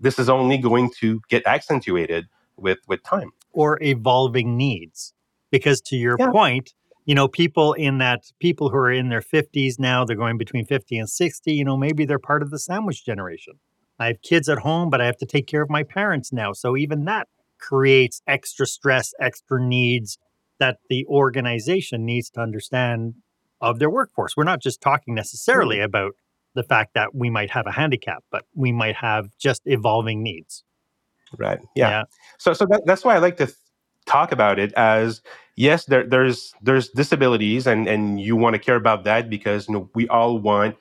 [0.00, 2.26] this is only going to get accentuated
[2.56, 5.12] with with time or evolving needs
[5.50, 6.30] because to your yeah.
[6.30, 6.72] point
[7.04, 10.64] you know, people in that people who are in their 50s now, they're going between
[10.64, 13.54] 50 and 60, you know, maybe they're part of the sandwich generation.
[13.98, 16.52] I have kids at home, but I have to take care of my parents now.
[16.52, 17.28] So even that
[17.58, 20.18] creates extra stress, extra needs
[20.58, 23.14] that the organization needs to understand
[23.60, 24.36] of their workforce.
[24.36, 26.12] We're not just talking necessarily about
[26.54, 30.64] the fact that we might have a handicap, but we might have just evolving needs.
[31.38, 31.58] Right.
[31.74, 31.90] Yeah.
[31.90, 32.02] yeah.
[32.38, 33.58] So, so that, that's why I like to th-
[34.06, 35.22] talk about it as
[35.56, 39.74] yes, there, there's there's disabilities, and and you want to care about that because you
[39.74, 40.76] know we all want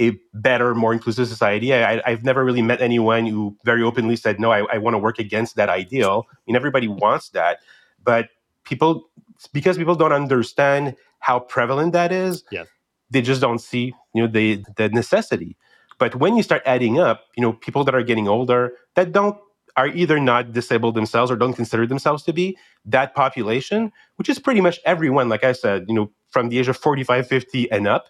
[0.00, 1.72] a better, more inclusive society.
[1.72, 4.98] I, have never really met anyone who very openly said, "No, I, I want to
[4.98, 7.60] work against that ideal." I mean, everybody wants that,
[8.02, 8.28] but
[8.64, 9.08] people
[9.52, 12.44] because people don't understand how prevalent that is.
[12.50, 12.66] Yes.
[13.10, 15.56] They just don't see, you know, the the necessity.
[15.98, 19.38] But when you start adding up, you know, people that are getting older that don't
[19.76, 24.38] are either not disabled themselves or don't consider themselves to be that population which is
[24.38, 27.88] pretty much everyone like i said you know from the age of 45 50 and
[27.88, 28.06] up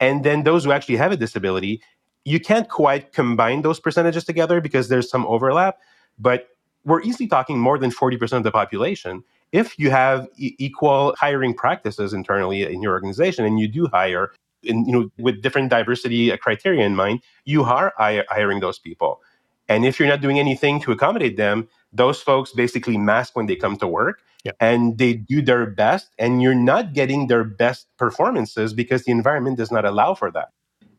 [0.00, 1.82] and then those who actually have a disability
[2.26, 5.78] you can't quite combine those percentages together because there's some overlap
[6.18, 6.48] but
[6.84, 9.22] we're easily talking more than 40% of the population.
[9.52, 14.32] If you have e- equal hiring practices internally in your organization and you do hire
[14.62, 19.20] in, you know with different diversity criteria in mind you are hiring those people.
[19.68, 23.56] And if you're not doing anything to accommodate them, those folks basically mask when they
[23.56, 24.22] come to work
[24.60, 29.58] and they do their best, and you're not getting their best performances because the environment
[29.58, 30.48] does not allow for that.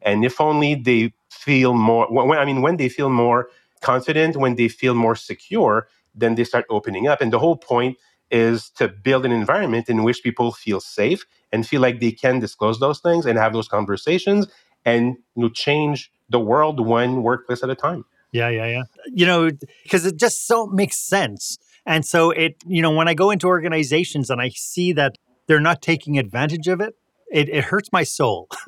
[0.01, 3.49] And if only they feel more, when, I mean, when they feel more
[3.81, 7.21] confident, when they feel more secure, then they start opening up.
[7.21, 7.97] And the whole point
[8.29, 12.39] is to build an environment in which people feel safe and feel like they can
[12.39, 14.47] disclose those things and have those conversations
[14.85, 18.05] and you know, change the world one workplace at a time.
[18.31, 18.83] Yeah, yeah, yeah.
[19.07, 19.49] You know,
[19.83, 21.57] because it just so makes sense.
[21.85, 25.17] And so it, you know, when I go into organizations and I see that
[25.47, 26.95] they're not taking advantage of it,
[27.31, 28.47] it, it hurts my soul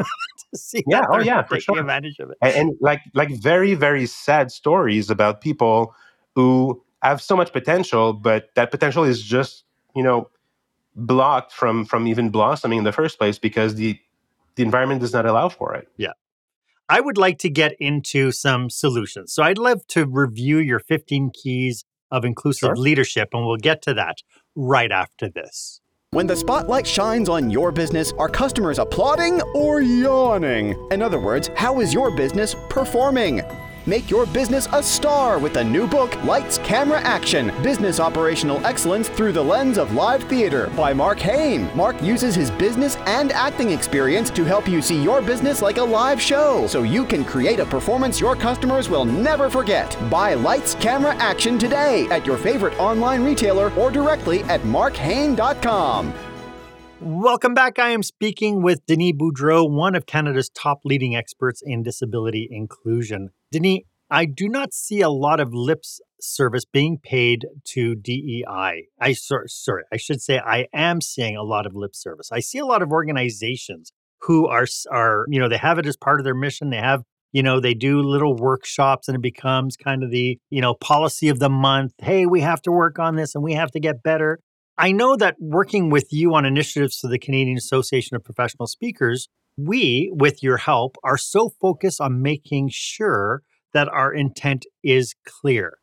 [0.51, 1.79] to see yeah, oh yeah, for sure.
[1.79, 2.37] advantage of it.
[2.41, 5.93] And, and like like very very sad stories about people
[6.35, 10.29] who have so much potential, but that potential is just you know
[10.95, 13.99] blocked from from even blossoming in the first place because the
[14.55, 15.89] the environment does not allow for it.
[15.97, 16.11] Yeah.
[16.93, 19.33] I would like to get into some solutions.
[19.33, 22.75] So I'd love to review your 15 keys of inclusive sure.
[22.75, 24.17] leadership, and we'll get to that
[24.55, 25.81] right after this.
[26.11, 30.77] When the spotlight shines on your business, are customers applauding or yawning?
[30.91, 33.41] In other words, how is your business performing?
[33.85, 39.09] Make your business a star with the new book, Lights, Camera, Action Business Operational Excellence
[39.09, 41.69] Through the Lens of Live Theater by Marc Haine.
[41.75, 45.83] Mark uses his business and acting experience to help you see your business like a
[45.83, 49.97] live show so you can create a performance your customers will never forget.
[50.09, 56.13] Buy Lights, Camera, Action today at your favorite online retailer or directly at marchaine.com.
[57.01, 57.79] Welcome back.
[57.79, 63.31] I am speaking with Denis Boudreau, one of Canada's top leading experts in disability inclusion.
[63.53, 65.83] Denis, I do not see a lot of lip
[66.19, 68.87] service being paid to DEI.
[68.99, 72.29] I sorry, sorry, I should say I am seeing a lot of lip service.
[72.31, 75.95] I see a lot of organizations who are are you know they have it as
[75.95, 76.71] part of their mission.
[76.71, 80.61] They have you know they do little workshops and it becomes kind of the you
[80.61, 81.93] know policy of the month.
[81.99, 84.39] Hey, we have to work on this and we have to get better.
[84.79, 89.29] I know that working with you on initiatives for the Canadian Association of Professional Speakers,
[89.57, 93.41] we, with your help, are so focused on making sure
[93.73, 95.77] that our intent is clear.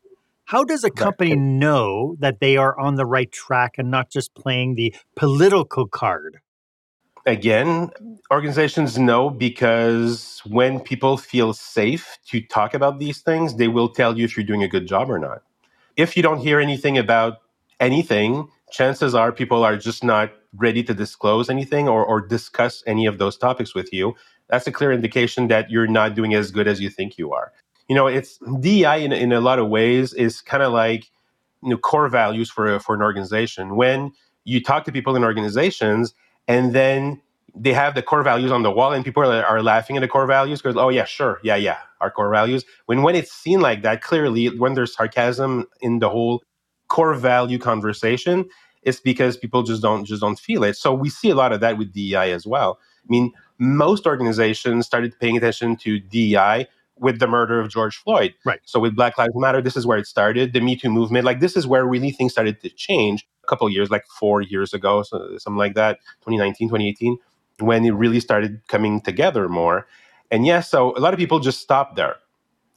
[0.44, 4.35] How does a company know that they are on the right track and not just
[4.35, 6.40] playing the political card?
[7.24, 7.90] Again,
[8.33, 14.18] organizations know because when people feel safe to talk about these things, they will tell
[14.18, 15.42] you if you're doing a good job or not.
[15.96, 17.42] If you don't hear anything about
[17.78, 23.06] anything, chances are people are just not ready to disclose anything or, or discuss any
[23.06, 24.14] of those topics with you.
[24.48, 27.52] That's a clear indication that you're not doing as good as you think you are.
[27.88, 31.10] You know, it's DEI in, in a lot of ways is kind of like
[31.62, 33.76] you know core values for for an organization.
[33.76, 34.12] When
[34.44, 36.14] you talk to people in organizations
[36.48, 37.20] and then
[37.54, 40.08] they have the core values on the wall and people are, are laughing at the
[40.08, 43.60] core values because oh yeah sure yeah yeah our core values when when it's seen
[43.60, 46.42] like that clearly when there's sarcasm in the whole
[46.88, 48.48] core value conversation
[48.83, 51.61] it's because people just don't just don't feel it so we see a lot of
[51.61, 56.66] that with dei as well i mean most organizations started paying attention to dei
[57.01, 58.35] with the murder of George Floyd.
[58.45, 58.61] Right.
[58.64, 60.53] So with Black Lives Matter, this is where it started.
[60.53, 63.69] The Me Too movement, like this is where really things started to change a couple
[63.71, 67.16] years, like four years ago, so something like that, 2019, 2018,
[67.61, 69.87] when it really started coming together more.
[70.31, 72.16] And yes, yeah, so a lot of people just stopped there.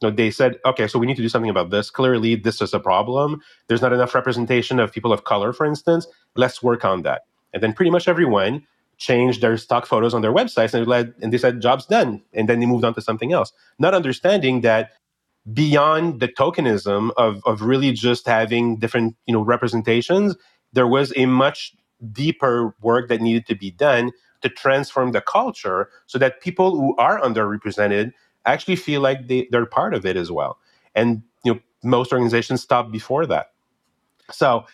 [0.02, 1.88] Know, they said, okay, so we need to do something about this.
[1.90, 3.40] Clearly, this is a problem.
[3.68, 6.06] There's not enough representation of people of color, for instance.
[6.36, 7.22] Let's work on that.
[7.54, 8.66] And then pretty much everyone
[8.98, 12.48] changed their stock photos on their websites and, led, and they said jobs done and
[12.48, 14.92] then they moved on to something else not understanding that
[15.52, 20.36] beyond the tokenism of, of really just having different you know representations
[20.72, 21.74] there was a much
[22.12, 26.96] deeper work that needed to be done to transform the culture so that people who
[26.96, 28.12] are underrepresented
[28.46, 30.58] actually feel like they, they're part of it as well
[30.94, 33.52] and you know most organizations stop before that
[34.30, 34.64] so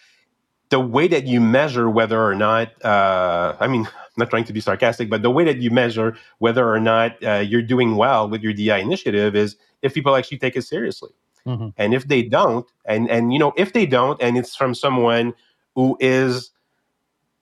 [0.71, 4.53] the way that you measure whether or not, uh, I mean, I'm not trying to
[4.53, 8.29] be sarcastic, but the way that you measure whether or not uh, you're doing well
[8.29, 11.11] with your DEI initiative is if people actually take it seriously.
[11.47, 11.69] Mm-hmm.
[11.77, 15.33] And if they don't, and and you know, if they don't, and it's from someone
[15.75, 16.51] who is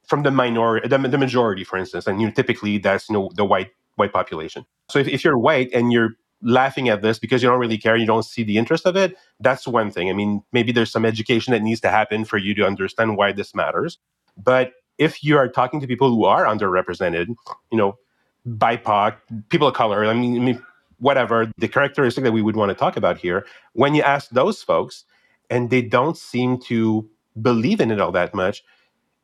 [0.06, 3.30] from the minority, the, the majority, for instance, and you know, typically that's you know
[3.34, 4.64] the white white population.
[4.90, 7.96] So if, if you're white and you're laughing at this because you don't really care,
[7.96, 10.08] you don't see the interest of it, that's one thing.
[10.08, 13.32] I mean, maybe there's some education that needs to happen for you to understand why
[13.32, 13.98] this matters.
[14.36, 17.26] But if you are talking to people who are underrepresented,
[17.70, 17.98] you know,
[18.46, 19.16] BIPOC,
[19.48, 20.62] people of color, I mean, I mean
[20.98, 24.62] whatever, the characteristic that we would want to talk about here, when you ask those
[24.62, 25.04] folks
[25.50, 27.08] and they don't seem to
[27.40, 28.64] believe in it all that much,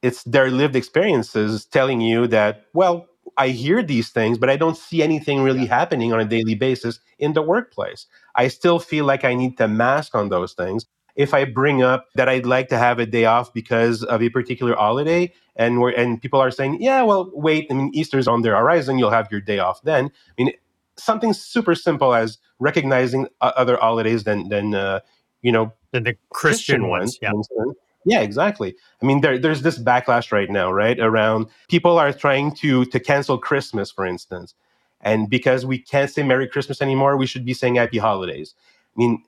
[0.02, 3.06] it's their lived experiences telling you that, well,
[3.37, 7.00] I hear these things, but I don't see anything really happening on a daily basis
[7.18, 8.06] in the workplace.
[8.34, 10.87] I still feel like I need to mask on those things.
[11.16, 14.30] If I bring up that I'd like to have a day off because of a
[14.30, 17.68] particular holiday, and we're, and people are saying, "Yeah, well, wait.
[17.70, 18.98] I mean, Easter's on the horizon.
[18.98, 20.52] You'll have your day off then." I mean,
[20.96, 25.00] something super simple as recognizing other holidays than than uh,
[25.42, 27.18] you know than the Christian, Christian ones.
[27.22, 27.72] ones yeah.
[28.04, 28.74] Yeah, exactly.
[29.02, 30.98] I mean, there, there's this backlash right now, right?
[31.00, 34.54] Around people are trying to to cancel Christmas, for instance,
[35.00, 38.54] and because we can't say Merry Christmas anymore, we should be saying Happy Holidays.
[38.96, 39.22] I mean,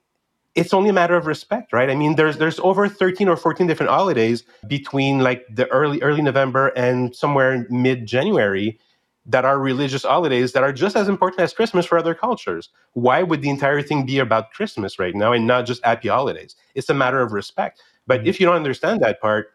[0.55, 1.89] it's only a matter of respect, right?
[1.89, 6.21] I mean, there's there's over 13 or 14 different holidays between like the early early
[6.21, 8.79] November and somewhere mid January
[9.25, 12.69] that are religious holidays that are just as important as Christmas for other cultures.
[12.93, 16.55] Why would the entire thing be about Christmas right now and not just happy holidays?
[16.75, 17.81] It's a matter of respect.
[18.07, 18.29] But mm-hmm.
[18.29, 19.49] if you don't understand that part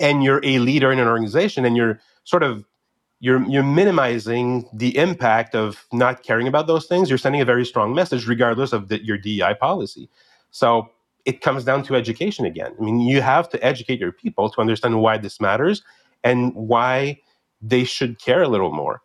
[0.00, 2.64] and you're a leader in an organization and you're sort of
[3.20, 7.64] you're you're minimizing the impact of not caring about those things, you're sending a very
[7.64, 10.08] strong message regardless of the, your DEI policy.
[10.50, 10.88] So
[11.24, 12.74] it comes down to education again.
[12.78, 15.82] I mean, you have to educate your people to understand why this matters
[16.24, 17.20] and why
[17.60, 19.02] they should care a little more.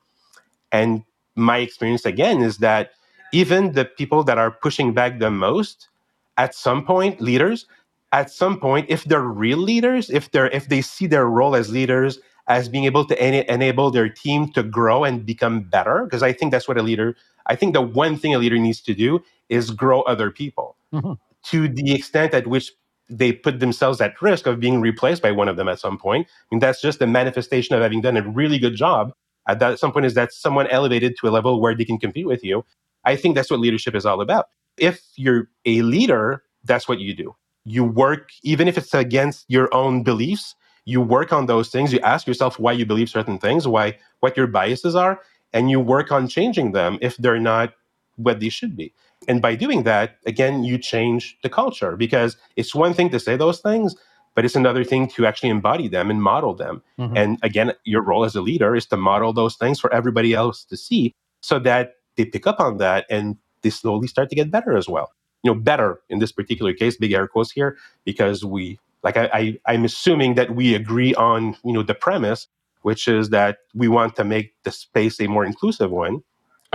[0.72, 1.04] And
[1.36, 2.92] my experience again is that
[3.34, 5.90] even the people that are pushing back the most,
[6.38, 7.66] at some point, leaders,
[8.14, 11.72] at some point, if they're real leaders, if they're if they see their role as
[11.72, 16.22] leaders as being able to en- enable their team to grow and become better, because
[16.22, 17.16] I think that's what a leader.
[17.48, 21.14] I think the one thing a leader needs to do is grow other people mm-hmm.
[21.50, 22.72] to the extent at which
[23.10, 26.28] they put themselves at risk of being replaced by one of them at some point.
[26.28, 29.12] I mean, that's just a manifestation of having done a really good job.
[29.48, 31.98] At that at some point, is that someone elevated to a level where they can
[31.98, 32.64] compete with you.
[33.04, 34.46] I think that's what leadership is all about.
[34.78, 37.36] If you're a leader, that's what you do
[37.66, 40.56] you work even if it's against your own beliefs
[40.86, 41.94] you work on those things.
[41.94, 45.22] You ask yourself why you believe certain things why what your biases are
[45.54, 47.74] and you work on changing them if they're not
[48.16, 48.94] what they should be.
[49.28, 53.38] And by doing that again you change the culture because it's one thing to say
[53.38, 53.96] those things
[54.36, 56.82] but it's another thing to actually embody them and model them.
[57.00, 57.18] Mm-hmm.
[57.18, 60.66] and again your role as a leader is to model those things for everybody else
[60.66, 64.52] to see so that they pick up on that and they slowly start to get
[64.52, 65.12] better as well
[65.44, 69.30] you know better in this particular case big air quotes here because we like I,
[69.34, 72.48] I i'm assuming that we agree on you know the premise
[72.82, 76.22] which is that we want to make the space a more inclusive one.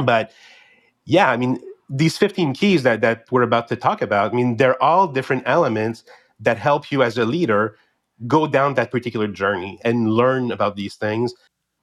[0.02, 0.32] But
[1.08, 1.58] yeah i mean
[1.90, 5.42] these 15 keys that that we're about to talk about i mean they're all different
[5.46, 6.04] elements
[6.38, 7.76] that help you as a leader
[8.26, 11.34] go down that particular journey and learn about these things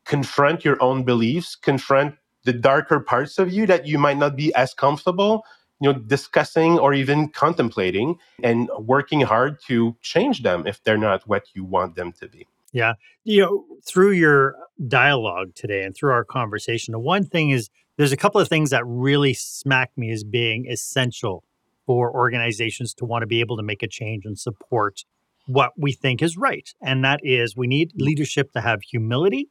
[0.06, 4.54] confront your own beliefs confront the darker parts of you that you might not be
[4.54, 5.44] as comfortable
[5.80, 11.28] you know discussing or even contemplating and working hard to change them if they're not
[11.28, 14.56] what you want them to be yeah you know through your
[14.88, 18.70] dialogue today and through our conversation the one thing is there's a couple of things
[18.70, 21.44] that really smack me as being essential
[21.86, 25.06] for organizations to want to be able to make a change and support
[25.48, 29.50] what we think is right and that is we need leadership to have humility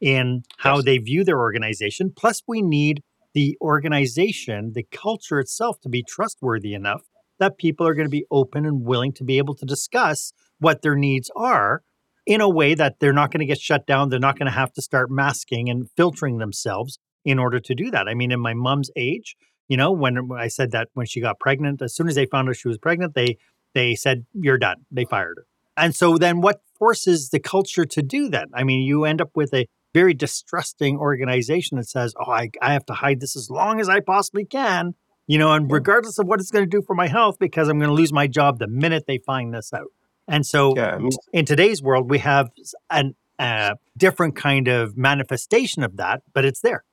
[0.00, 0.84] in how yes.
[0.84, 3.02] they view their organization plus we need
[3.36, 7.02] the organization, the culture itself to be trustworthy enough
[7.38, 10.80] that people are going to be open and willing to be able to discuss what
[10.80, 11.82] their needs are
[12.24, 14.08] in a way that they're not going to get shut down.
[14.08, 17.90] They're not going to have to start masking and filtering themselves in order to do
[17.90, 18.08] that.
[18.08, 19.36] I mean, in my mom's age,
[19.68, 22.48] you know, when I said that when she got pregnant, as soon as they found
[22.48, 23.36] out she was pregnant, they
[23.74, 24.86] they said, You're done.
[24.90, 25.46] They fired her.
[25.76, 28.48] And so then what forces the culture to do that?
[28.54, 29.66] I mean, you end up with a
[29.96, 33.88] very distrusting organization that says, "Oh, I, I have to hide this as long as
[33.88, 34.94] I possibly can,"
[35.26, 37.78] you know, and regardless of what it's going to do for my health, because I'm
[37.78, 39.90] going to lose my job the minute they find this out.
[40.28, 42.50] And so, yeah, I mean, in today's world, we have
[42.90, 43.04] a
[43.38, 46.84] uh, different kind of manifestation of that, but it's there.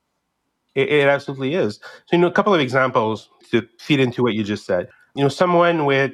[0.74, 1.80] It, it absolutely is.
[2.06, 4.88] So, you know, a couple of examples to feed into what you just said.
[5.14, 6.14] You know, someone with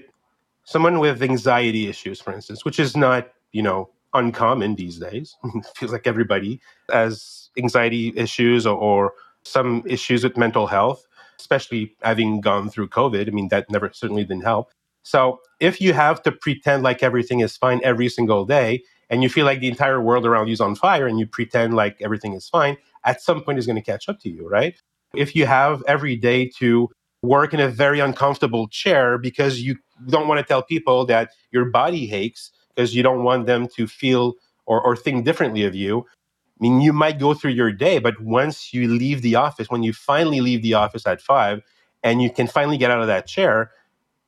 [0.65, 5.35] someone with anxiety issues, for instance, which is not, you know, uncommon these days.
[5.75, 11.05] feels like everybody has anxiety issues or, or some issues with mental health,
[11.39, 13.27] especially having gone through COVID.
[13.27, 14.71] I mean, that never certainly didn't help.
[15.03, 19.29] So if you have to pretend like everything is fine every single day and you
[19.29, 22.33] feel like the entire world around you is on fire and you pretend like everything
[22.33, 24.75] is fine, at some point it's going to catch up to you, right?
[25.15, 26.89] If you have every day to
[27.21, 29.75] work in a very uncomfortable chair because you
[30.07, 33.87] don't want to tell people that your body aches because you don't want them to
[33.87, 35.99] feel or, or think differently of you.
[35.99, 39.83] I mean, you might go through your day, but once you leave the office, when
[39.83, 41.61] you finally leave the office at five
[42.03, 43.71] and you can finally get out of that chair,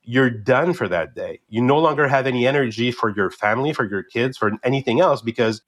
[0.04, 1.39] you're done for that day.
[1.47, 5.22] You no longer have any energy for your family, for your kids, for anything else
[5.22, 5.62] because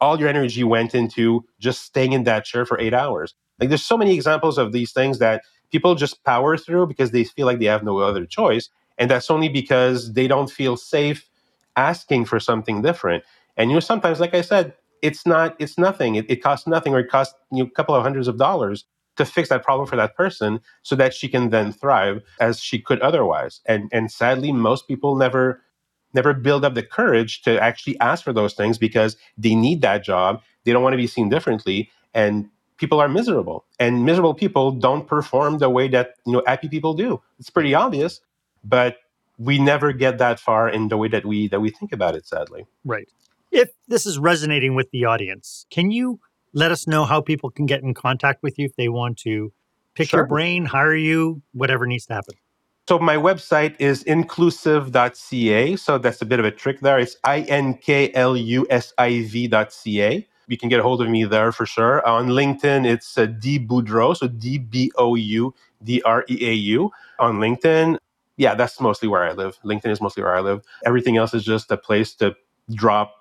[0.00, 3.34] all your energy went into just staying in that chair for eight hours.
[3.58, 7.24] Like there's so many examples of these things that people just power through because they
[7.24, 8.70] feel like they have no other choice.
[8.96, 11.26] And that's only because they don't feel safe
[11.76, 13.24] asking for something different.
[13.56, 16.14] And you know, sometimes, like I said, it's not, it's nothing.
[16.14, 18.84] It, it costs nothing, or it costs you know, a couple of hundreds of dollars
[19.16, 22.78] to fix that problem for that person, so that she can then thrive as she
[22.78, 23.60] could otherwise.
[23.66, 25.62] And and sadly, most people never
[26.14, 30.04] never build up the courage to actually ask for those things because they need that
[30.04, 30.42] job.
[30.64, 32.48] They don't want to be seen differently, and
[32.78, 33.64] people are miserable.
[33.78, 37.20] And miserable people don't perform the way that you know happy people do.
[37.38, 38.20] It's pretty obvious,
[38.64, 38.96] but
[39.40, 42.26] we never get that far in the way that we that we think about it
[42.26, 42.66] sadly.
[42.84, 43.08] Right.
[43.50, 46.20] If this is resonating with the audience can you
[46.52, 49.52] let us know how people can get in contact with you if they want to
[49.94, 50.20] pick sure.
[50.20, 52.34] your brain hire you whatever needs to happen?
[52.88, 56.98] So my website is inklusiv.ca so that's a bit of a trick there.
[56.98, 57.86] It's i-n-k-l-u-s-i-v.ca
[60.48, 62.06] you can get a hold of me there for sure.
[62.06, 65.60] On linkedin it's uh, d boudreau so d-b-o-u-d-r-e-a-u
[67.18, 67.96] on linkedin
[68.36, 69.58] yeah, that's mostly where I live.
[69.64, 70.62] LinkedIn is mostly where I live.
[70.84, 72.34] Everything else is just a place to
[72.74, 73.14] drop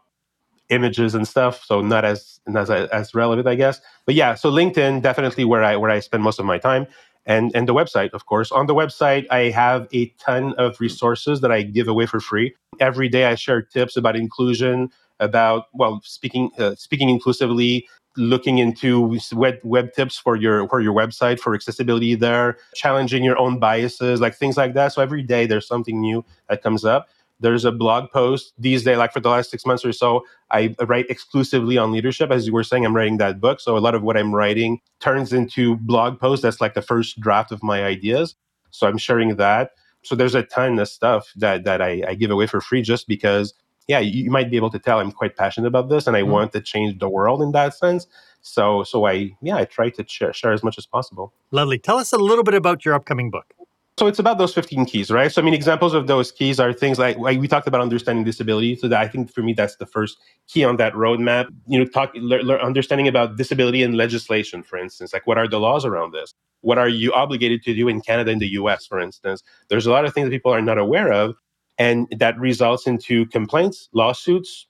[0.69, 3.81] images and stuff, so not as not as as relevant, I guess.
[4.05, 6.87] But yeah, so LinkedIn definitely where I where I spend most of my time,
[7.25, 8.51] and and the website, of course.
[8.51, 12.55] On the website, I have a ton of resources that I give away for free.
[12.79, 14.89] Every day, I share tips about inclusion,
[15.19, 17.87] about well, speaking uh, speaking inclusively,
[18.19, 23.37] looking into web, web tips for your for your website for accessibility there challenging your
[23.39, 24.91] own biases like things like that.
[24.93, 27.09] So every day there's something new that comes up.
[27.39, 30.75] There's a blog post these days like for the last six months or so i
[30.81, 32.29] write exclusively on leadership.
[32.29, 33.61] As you were saying i'm writing that book.
[33.61, 36.43] So a lot of what i'm writing turns into blog posts.
[36.43, 38.35] That's like the first draft of my ideas.
[38.71, 39.71] So i'm sharing that.
[40.03, 43.07] So there's a ton of stuff that that I, I give away for free just
[43.07, 43.53] because
[43.89, 46.21] yeah, you, you, might be able to tell I'm quite passionate about this and I
[46.21, 46.31] mm-hmm.
[46.31, 48.05] want to change the world in that sense.
[48.41, 51.33] So, so I, yeah, I try to share, share as much as possible.
[51.49, 51.79] Lovely.
[51.79, 53.51] Tell us a little bit about your upcoming book.
[53.97, 55.29] So it's about those 15 keys, right?
[55.29, 58.23] So I mean, examples of those keys are things like, like we talked about understanding
[58.23, 58.75] disability.
[58.75, 61.47] So that I think for me, that's the first key on that roadmap.
[61.67, 65.49] You know, talk le- le- understanding about disability and legislation, for instance, like what are
[65.49, 66.33] the laws around this?
[66.61, 69.43] What are you obligated to do in Canada and the US, for instance?
[69.67, 71.35] There's a lot of things that people are not aware of,
[71.79, 74.67] and that results into complaints, lawsuits,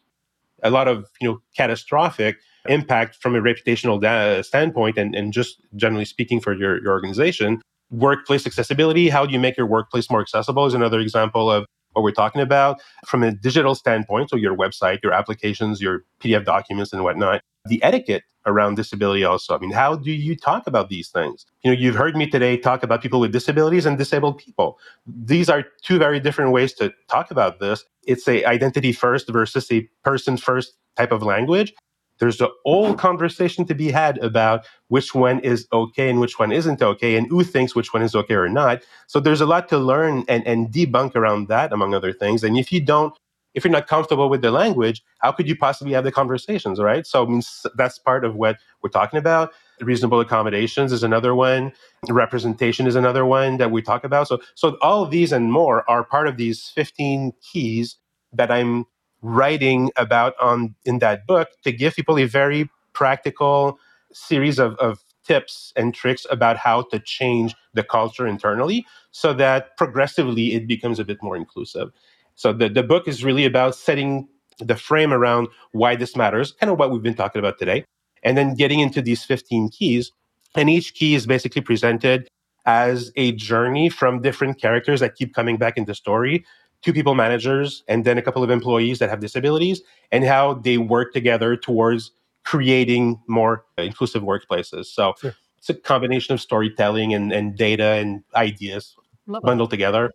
[0.64, 2.38] a lot of you know catastrophic
[2.68, 7.62] impact from a reputational da- standpoint, and, and just generally speaking for your, your organization
[7.92, 9.10] workplace accessibility.
[9.10, 12.42] How do you make your workplace more accessible is another example of what we're talking
[12.42, 14.30] about from a digital standpoint.
[14.30, 17.42] So your website, your applications, your PDF documents and whatnot.
[17.66, 19.56] The etiquette around disability also.
[19.56, 21.46] I mean, how do you talk about these things?
[21.64, 24.80] You know, you've heard me today talk about people with disabilities and disabled people.
[25.06, 27.84] These are two very different ways to talk about this.
[28.04, 31.74] It's a identity first versus a person first type of language.
[32.20, 36.52] There's a whole conversation to be had about which one is okay and which one
[36.52, 38.84] isn't okay, and who thinks which one is okay or not.
[39.08, 42.44] So there's a lot to learn and, and debunk around that, among other things.
[42.44, 43.14] And if you don't,
[43.56, 47.08] if you're not comfortable with the language, how could you possibly have the conversations, right?
[47.08, 47.42] So I mean,
[47.76, 49.54] that's part of what we're talking about.
[49.82, 51.72] Reasonable accommodations is another one.
[52.10, 54.28] Representation is another one that we talk about.
[54.28, 57.96] So, so all of these and more are part of these 15 keys
[58.34, 58.86] that I'm
[59.22, 63.78] writing about on in that book to give people a very practical
[64.14, 69.78] series of, of tips and tricks about how to change the culture internally so that
[69.78, 71.90] progressively it becomes a bit more inclusive.
[72.36, 74.28] So the, the book is really about setting
[74.60, 77.86] the frame around why this matters, kind of what we've been talking about today,
[78.24, 80.12] and then getting into these 15 keys.
[80.56, 82.28] And each key is basically presented
[82.66, 86.46] as a journey from different characters that keep coming back in the story
[86.82, 90.78] two people managers and then a couple of employees that have disabilities and how they
[90.78, 92.12] work together towards
[92.46, 94.86] creating more inclusive workplaces.
[94.86, 95.36] So sure.
[95.58, 98.96] it's a combination of storytelling and, and data and ideas
[99.28, 99.76] Love bundled that.
[99.76, 100.12] together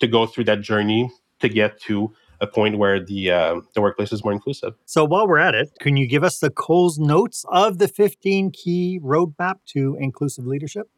[0.00, 1.10] to go through that journey
[1.40, 4.74] to get to a point where the uh, the workplace is more inclusive.
[4.84, 8.50] So while we're at it, can you give us the Coles notes of the 15
[8.50, 10.88] key roadmap to inclusive leadership?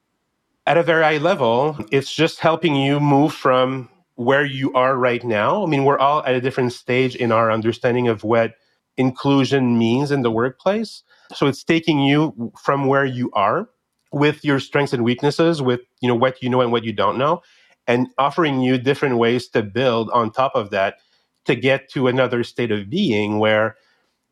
[0.67, 3.89] At a very high level, it's just helping you move from
[4.19, 5.63] where you are right now.
[5.63, 8.57] I mean, we're all at a different stage in our understanding of what
[8.97, 11.05] inclusion means in the workplace.
[11.35, 13.69] So it's taking you from where you are
[14.11, 17.17] with your strengths and weaknesses, with you know what you know and what you don't
[17.17, 17.43] know,
[17.87, 20.97] and offering you different ways to build on top of that
[21.45, 23.77] to get to another state of being where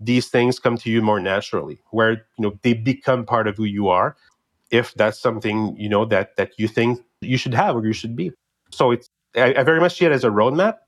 [0.00, 3.64] these things come to you more naturally, where you know they become part of who
[3.64, 4.16] you are,
[4.72, 8.16] if that's something you know that that you think you should have or you should
[8.16, 8.32] be.
[8.72, 10.78] So it's I, I very much see it as a roadmap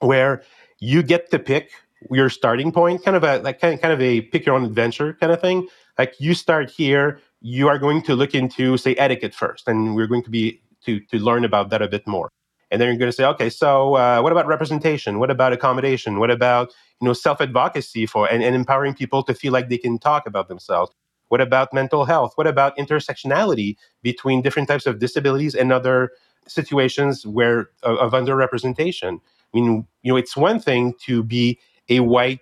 [0.00, 0.42] where
[0.80, 1.70] you get to pick
[2.10, 4.64] your starting point, kind of a like kind of, kind of a pick your own
[4.64, 5.68] adventure kind of thing.
[5.98, 10.06] Like you start here, you are going to look into say etiquette first, and we're
[10.06, 12.30] going to be to to learn about that a bit more.
[12.70, 15.18] And then you're going to say, okay, so uh, what about representation?
[15.18, 16.18] What about accommodation?
[16.18, 19.78] What about you know self advocacy for and, and empowering people to feel like they
[19.78, 20.92] can talk about themselves?
[21.32, 22.32] What about mental health?
[22.36, 26.10] What about intersectionality between different types of disabilities and other
[26.46, 29.18] situations where of, of underrepresentation.
[29.18, 29.20] I
[29.54, 31.58] mean, you know, it's one thing to be
[31.88, 32.40] a white,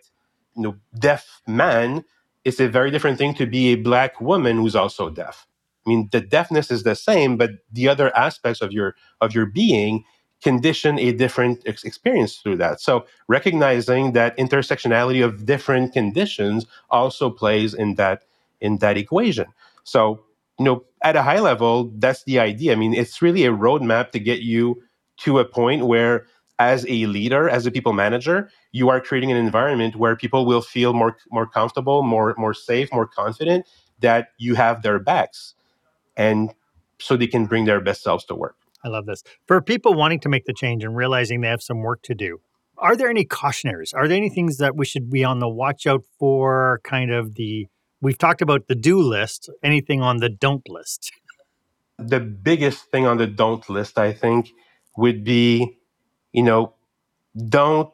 [0.57, 2.05] you know, deaf man.
[2.45, 5.47] It's a very different thing to be a black woman who's also deaf.
[5.87, 9.47] I mean, the deafness is the same, but the other aspects of your of your
[9.47, 10.05] being
[10.43, 12.81] condition a different ex- experience through that.
[12.81, 18.25] So recognizing that intersectionality of different conditions also plays in that
[18.61, 19.47] in that equation.
[19.85, 20.21] So
[20.61, 22.73] you know, at a high level, that's the idea.
[22.73, 24.83] I mean, it's really a roadmap to get you
[25.21, 26.27] to a point where,
[26.59, 30.61] as a leader, as a people manager, you are creating an environment where people will
[30.61, 33.67] feel more more comfortable, more more safe, more confident
[34.01, 35.55] that you have their backs,
[36.15, 36.53] and
[36.99, 38.57] so they can bring their best selves to work.
[38.85, 39.23] I love this.
[39.47, 42.41] For people wanting to make the change and realizing they have some work to do,
[42.77, 43.95] are there any cautionaries?
[43.95, 46.83] Are there any things that we should be on the watch out for?
[46.85, 47.69] Kind of the
[48.01, 49.51] We've talked about the do list.
[49.63, 51.13] Anything on the don't list?
[51.99, 54.51] The biggest thing on the don't list, I think,
[54.97, 55.79] would be,
[56.33, 56.75] you know,
[57.49, 57.93] don't.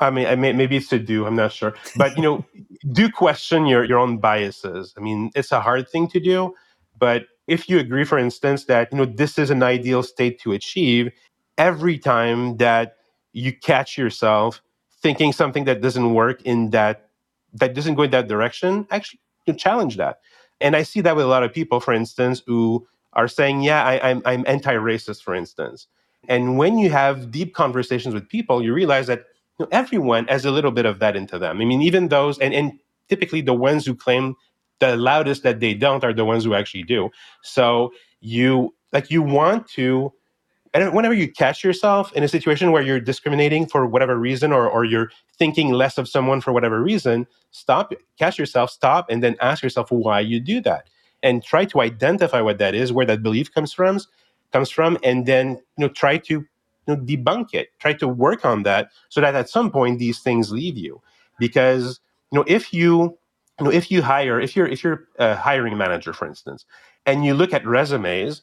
[0.00, 1.26] I mean, I may, maybe it's to do.
[1.26, 2.44] I'm not sure, but you know,
[2.92, 4.94] do question your your own biases.
[4.96, 6.54] I mean, it's a hard thing to do,
[6.98, 10.52] but if you agree, for instance, that you know this is an ideal state to
[10.52, 11.12] achieve,
[11.58, 12.96] every time that
[13.32, 14.62] you catch yourself
[15.02, 17.08] thinking something that doesn't work in that
[17.54, 20.18] that doesn't go in that direction, actually to challenge that.
[20.60, 23.84] And I see that with a lot of people, for instance, who are saying, yeah,
[23.84, 25.88] I, am I'm, I'm anti-racist, for instance.
[26.28, 29.24] And when you have deep conversations with people, you realize that
[29.58, 31.60] you know, everyone has a little bit of that into them.
[31.60, 32.78] I mean, even those, and, and
[33.08, 34.36] typically the ones who claim
[34.78, 37.10] the loudest that they don't are the ones who actually do.
[37.42, 40.12] So you like you want to
[40.74, 44.68] and whenever you catch yourself in a situation where you're discriminating for whatever reason or,
[44.68, 49.36] or you're thinking less of someone for whatever reason, stop, catch yourself, stop, and then
[49.40, 50.88] ask yourself why you do that.
[51.22, 54.00] And try to identify what that is, where that belief comes from,
[54.52, 56.46] comes from, and then you know try to you
[56.88, 57.68] know, debunk it.
[57.78, 61.00] Try to work on that so that at some point these things leave you.
[61.38, 62.00] Because
[62.32, 63.16] you know if you
[63.60, 66.64] you know if you hire if you're if you're a hiring manager, for instance,
[67.06, 68.42] and you look at resumes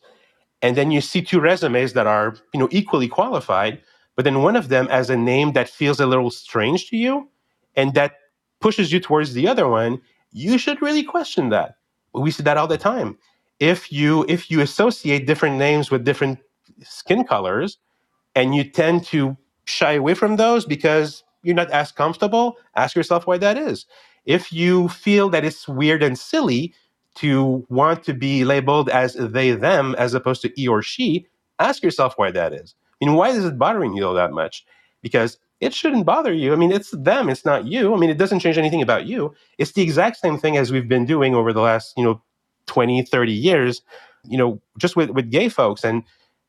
[0.62, 3.82] and then you see two resumes that are you know equally qualified
[4.16, 7.30] but then one of them has a name that feels a little strange to you
[7.76, 8.14] and that
[8.60, 10.02] pushes you towards the other one
[10.32, 11.76] you should really question that.
[12.14, 13.18] We see that all the time.
[13.60, 16.40] If you if you associate different names with different
[16.84, 17.78] skin colors
[18.36, 23.28] and you tend to shy away from those because you're not as comfortable ask yourself
[23.28, 23.86] why that is.
[24.26, 26.74] If you feel that it's weird and silly
[27.16, 31.28] to want to be labeled as they, them, as opposed to he or she,
[31.60, 32.76] ask yourself why that is.
[33.02, 34.66] I mean, why is it bothering you all that much?
[35.02, 36.54] Because it shouldn't bother you.
[36.54, 37.94] I mean, it's them, it's not you.
[37.94, 39.34] I mean, it doesn't change anything about you.
[39.58, 42.22] It's the exact same thing as we've been doing over the last, you know,
[42.68, 43.82] 20, 30 years,
[44.24, 46.04] you know, just with, with gay folks and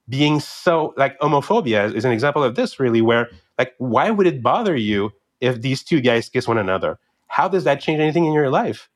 [0.08, 4.42] being so like homophobia is an example of this really, where like, why would it
[4.42, 6.98] bother you if these two guys kiss one another?
[7.28, 8.88] How does that change anything in your life?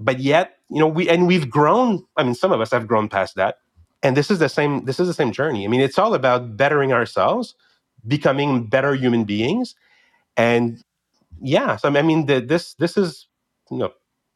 [0.00, 3.08] but yet you know we and we've grown i mean some of us have grown
[3.08, 3.56] past that.
[4.02, 5.64] And this is the same this is the same journey.
[5.64, 7.54] I mean it's all about bettering ourselves
[8.06, 9.74] becoming better human beings.
[10.36, 10.82] And
[11.42, 13.26] yeah so i mean the, this this is
[13.70, 13.92] you know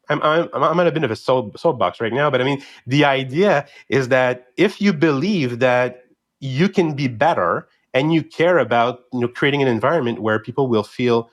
[0.09, 2.61] I'm, I'm, I'm at a bit of a soul, soapbox right now, but I mean,
[2.85, 6.03] the idea is that if you believe that
[6.39, 10.67] you can be better and you care about you know creating an environment where people
[10.67, 11.29] will feel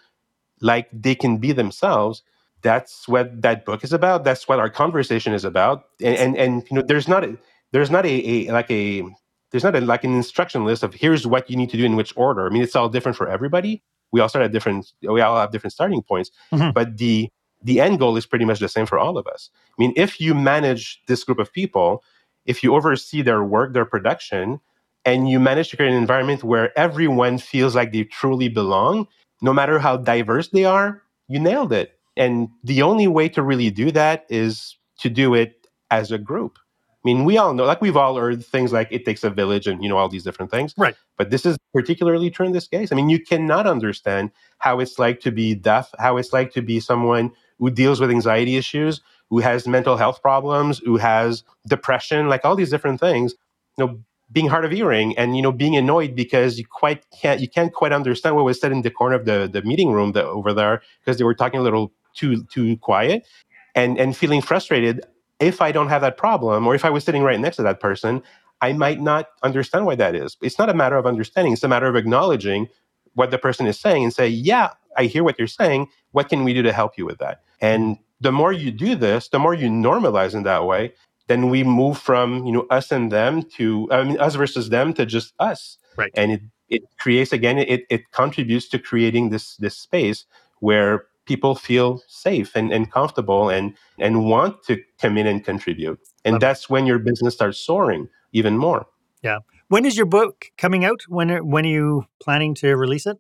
[0.61, 2.23] like they can be themselves,
[2.63, 4.25] that's what that book is about.
[4.25, 5.85] That's what our conversation is about.
[6.01, 7.37] And and, and you know, there's not a,
[7.73, 9.03] there's not a, a like a
[9.51, 11.97] there's not a, like an instruction list of here's what you need to do in
[11.97, 12.47] which order.
[12.47, 13.83] I mean, it's all different for everybody.
[14.13, 14.93] We all start at different.
[15.03, 16.71] We all have different starting points, mm-hmm.
[16.71, 17.29] but the
[17.63, 19.51] the end goal is pretty much the same for all of us.
[19.69, 22.03] I mean, if you manage this group of people,
[22.47, 24.61] if you oversee their work, their production,
[25.05, 29.07] and you manage to create an environment where everyone feels like they truly belong,
[29.41, 31.99] no matter how diverse they are, you nailed it.
[32.17, 36.59] And the only way to really do that is to do it as a group.
[37.05, 39.67] I mean, we all know, like we've all heard things like it takes a village
[39.67, 40.73] and, you know, all these different things.
[40.77, 40.95] Right.
[41.19, 42.93] But this is particularly true in this case.
[42.93, 46.63] I mean, you cannot understand how it's like to be deaf, how it's like to
[46.63, 49.01] be someone who deals with anxiety issues,
[49.31, 53.35] who has mental health problems, who has depression, like all these different things.
[53.79, 54.01] You know,
[54.33, 57.73] being hard of hearing and you know being annoyed because you quite can't you can't
[57.73, 60.55] quite understand what was said in the corner of the the meeting room that, over
[60.55, 63.27] there because they were talking a little too too quiet
[63.75, 65.01] and and feeling frustrated
[65.41, 67.81] if i don't have that problem or if i was sitting right next to that
[67.81, 68.23] person
[68.61, 70.37] i might not understand why that is.
[70.43, 72.69] It's not a matter of understanding it's a matter of acknowledging
[73.15, 75.89] what the person is saying and say yeah i hear what you're saying.
[76.13, 77.43] What can we do to help you with that?
[77.61, 80.93] And the more you do this the more you normalize in that way
[81.29, 84.93] then we move from you know us and them to i mean us versus them
[84.95, 85.79] to just us.
[85.97, 86.13] Right.
[86.15, 90.25] And it it creates again it, it contributes to creating this this space
[90.61, 95.99] where people feel safe and, and comfortable and and want to come in and contribute.
[96.25, 96.71] And Love that's it.
[96.71, 98.87] when your business starts soaring even more.
[99.23, 99.39] Yeah.
[99.69, 101.03] When is your book coming out?
[101.09, 103.19] When when are you planning to release it?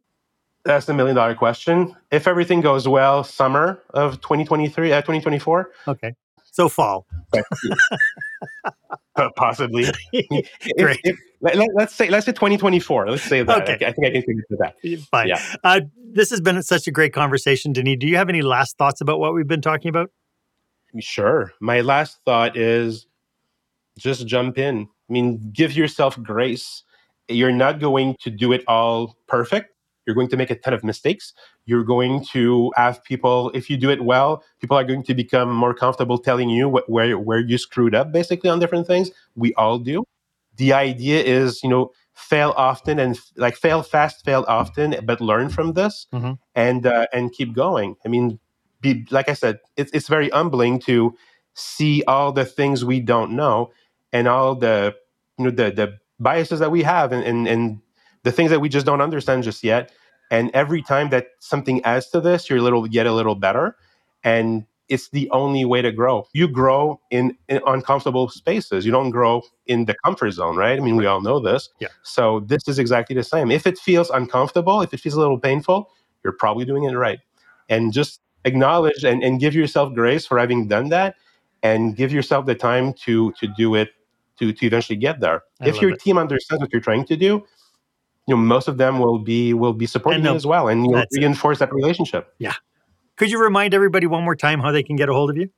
[0.64, 1.96] That's the million dollar question.
[2.10, 6.14] If everything goes well summer of 2023 uh, 2024 okay.
[6.44, 7.06] So fall
[9.36, 9.84] possibly.
[10.12, 13.68] If, if, let, us say let's say 2024 let's say that.
[13.68, 13.84] Okay.
[13.84, 15.28] I, I think i can commit to that fine.
[15.28, 15.42] Yeah.
[15.64, 15.80] Uh,
[16.12, 17.96] this has been such a great conversation denis.
[17.98, 20.10] Do you have any last thoughts about what we've been talking about?
[21.00, 21.52] Sure.
[21.60, 23.06] My last thought is
[23.98, 24.88] just jump in.
[25.08, 26.84] I mean give yourself grace.
[27.28, 29.71] You're not going to do it all perfect
[30.06, 31.32] you're going to make a ton of mistakes.
[31.64, 35.52] You're going to have people, if you do it well, people are going to become
[35.52, 39.10] more comfortable telling you what, where, where you screwed up basically on different things.
[39.34, 40.04] We all do.
[40.56, 45.48] The idea is, you know, fail often and like fail fast, fail often, but learn
[45.48, 46.32] from this mm-hmm.
[46.54, 47.96] and, uh, and keep going.
[48.04, 48.38] I mean,
[48.80, 51.14] be, like I said, it's, it's very humbling to
[51.54, 53.70] see all the things we don't know
[54.12, 54.94] and all the,
[55.38, 57.80] you know, the, the biases that we have and, and, and
[58.24, 59.92] the things that we just don't understand just yet.
[60.30, 63.76] And every time that something adds to this, you're a little get a little better.
[64.24, 66.26] And it's the only way to grow.
[66.32, 68.84] You grow in, in, uncomfortable spaces.
[68.84, 70.78] You don't grow in the comfort zone, right?
[70.78, 71.70] I mean, we all know this.
[71.80, 71.88] Yeah.
[72.02, 73.50] So this is exactly the same.
[73.50, 75.90] If it feels uncomfortable, if it feels a little painful,
[76.22, 77.20] you're probably doing it right.
[77.68, 81.14] And just acknowledge and, and give yourself grace for having done that
[81.62, 83.90] and give yourself the time to to do it
[84.38, 85.42] to to eventually get there.
[85.60, 86.00] I if your it.
[86.00, 87.44] team understands what you're trying to do,
[88.26, 90.94] you know most of them will be will be supporting you as well, and you'll
[90.94, 91.20] that's it.
[91.20, 92.34] reinforce that relationship.
[92.38, 92.54] Yeah.
[93.16, 95.50] Could you remind everybody one more time how they can get a hold of you?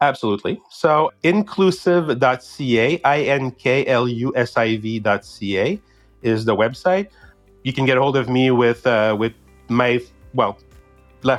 [0.00, 0.60] Absolutely.
[0.70, 5.80] So inklusiv.ca, I N K L U S I V.ca
[6.22, 7.08] is the website.
[7.64, 9.32] You can get a hold of me with uh, with
[9.68, 10.00] my
[10.34, 10.58] well,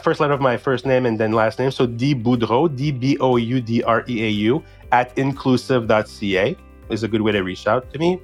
[0.02, 1.72] first letter of my first name and then last name.
[1.72, 6.56] So D Boudreau, D B O U D R E A U at inklusiv.ca
[6.90, 8.20] is a good way to reach out to me.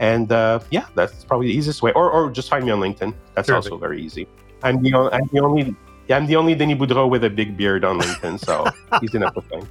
[0.00, 1.92] And uh, yeah, that's probably the easiest way.
[1.92, 3.14] Or, or just find me on LinkedIn.
[3.34, 3.72] That's Terrific.
[3.72, 4.26] also very easy.
[4.62, 5.76] I'm the, I'm the only
[6.10, 8.66] I'm the only Denis Boudreau with a big beard on LinkedIn, so
[9.00, 9.68] he's enough to find.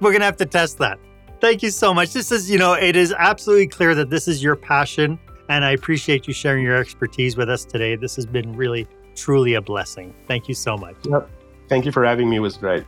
[0.00, 1.00] We're going to have to test that.
[1.40, 2.12] Thank you so much.
[2.12, 5.18] This is, you know, it is absolutely clear that this is your passion.
[5.48, 7.96] And I appreciate you sharing your expertise with us today.
[7.96, 10.14] This has been really, truly a blessing.
[10.26, 10.96] Thank you so much.
[11.08, 11.28] Yep.
[11.68, 12.36] Thank you for having me.
[12.36, 12.84] It was great.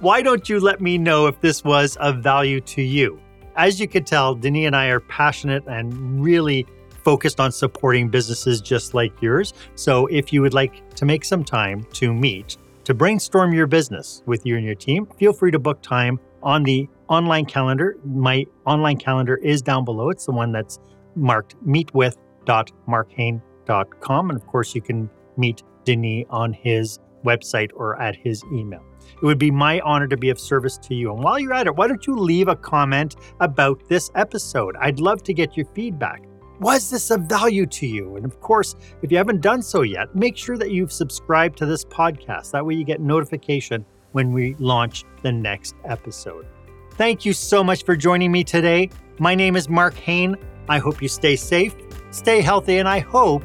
[0.00, 3.20] Why don't you let me know if this was of value to you?
[3.60, 6.66] As you could tell, Denis and I are passionate and really
[7.04, 9.52] focused on supporting businesses just like yours.
[9.74, 14.22] So if you would like to make some time to meet, to brainstorm your business
[14.24, 17.98] with you and your team, feel free to book time on the online calendar.
[18.02, 20.08] My online calendar is down below.
[20.08, 20.78] It's the one that's
[21.14, 24.30] marked meetwith.marchaine.com.
[24.30, 28.82] And of course, you can meet Denis on his website or at his email.
[29.14, 31.12] It would be my honor to be of service to you.
[31.12, 34.76] And while you're at it, why don't you leave a comment about this episode?
[34.80, 36.22] I'd love to get your feedback.
[36.60, 38.16] Was this of value to you?
[38.16, 41.66] And of course, if you haven't done so yet, make sure that you've subscribed to
[41.66, 42.50] this podcast.
[42.50, 46.46] That way you get notification when we launch the next episode.
[46.94, 48.90] Thank you so much for joining me today.
[49.18, 50.36] My name is Marc Haine.
[50.68, 51.74] I hope you stay safe,
[52.10, 53.42] stay healthy, and I hope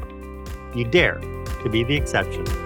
[0.76, 1.20] you dare
[1.64, 2.65] to be the exception.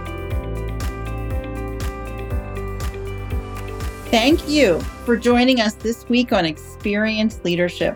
[4.10, 7.95] Thank you for joining us this week on Experience Leadership.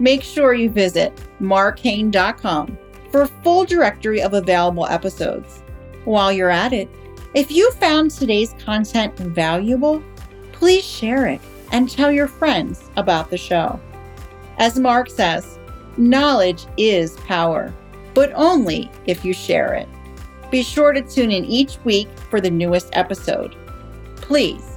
[0.00, 2.76] Make sure you visit marchaine.com
[3.12, 5.62] for a full directory of available episodes.
[6.04, 6.88] While you're at it,
[7.34, 10.02] if you found today's content valuable,
[10.50, 11.40] please share it
[11.70, 13.78] and tell your friends about the show.
[14.58, 15.60] As Marc says,
[15.96, 17.72] knowledge is power,
[18.14, 19.88] but only if you share it.
[20.50, 23.54] Be sure to tune in each week for the newest episode.
[24.16, 24.75] Please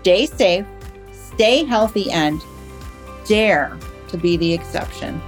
[0.00, 0.66] stay safe,
[1.12, 2.42] stay healthy, and
[3.26, 3.76] dare
[4.08, 5.20] to be the exception.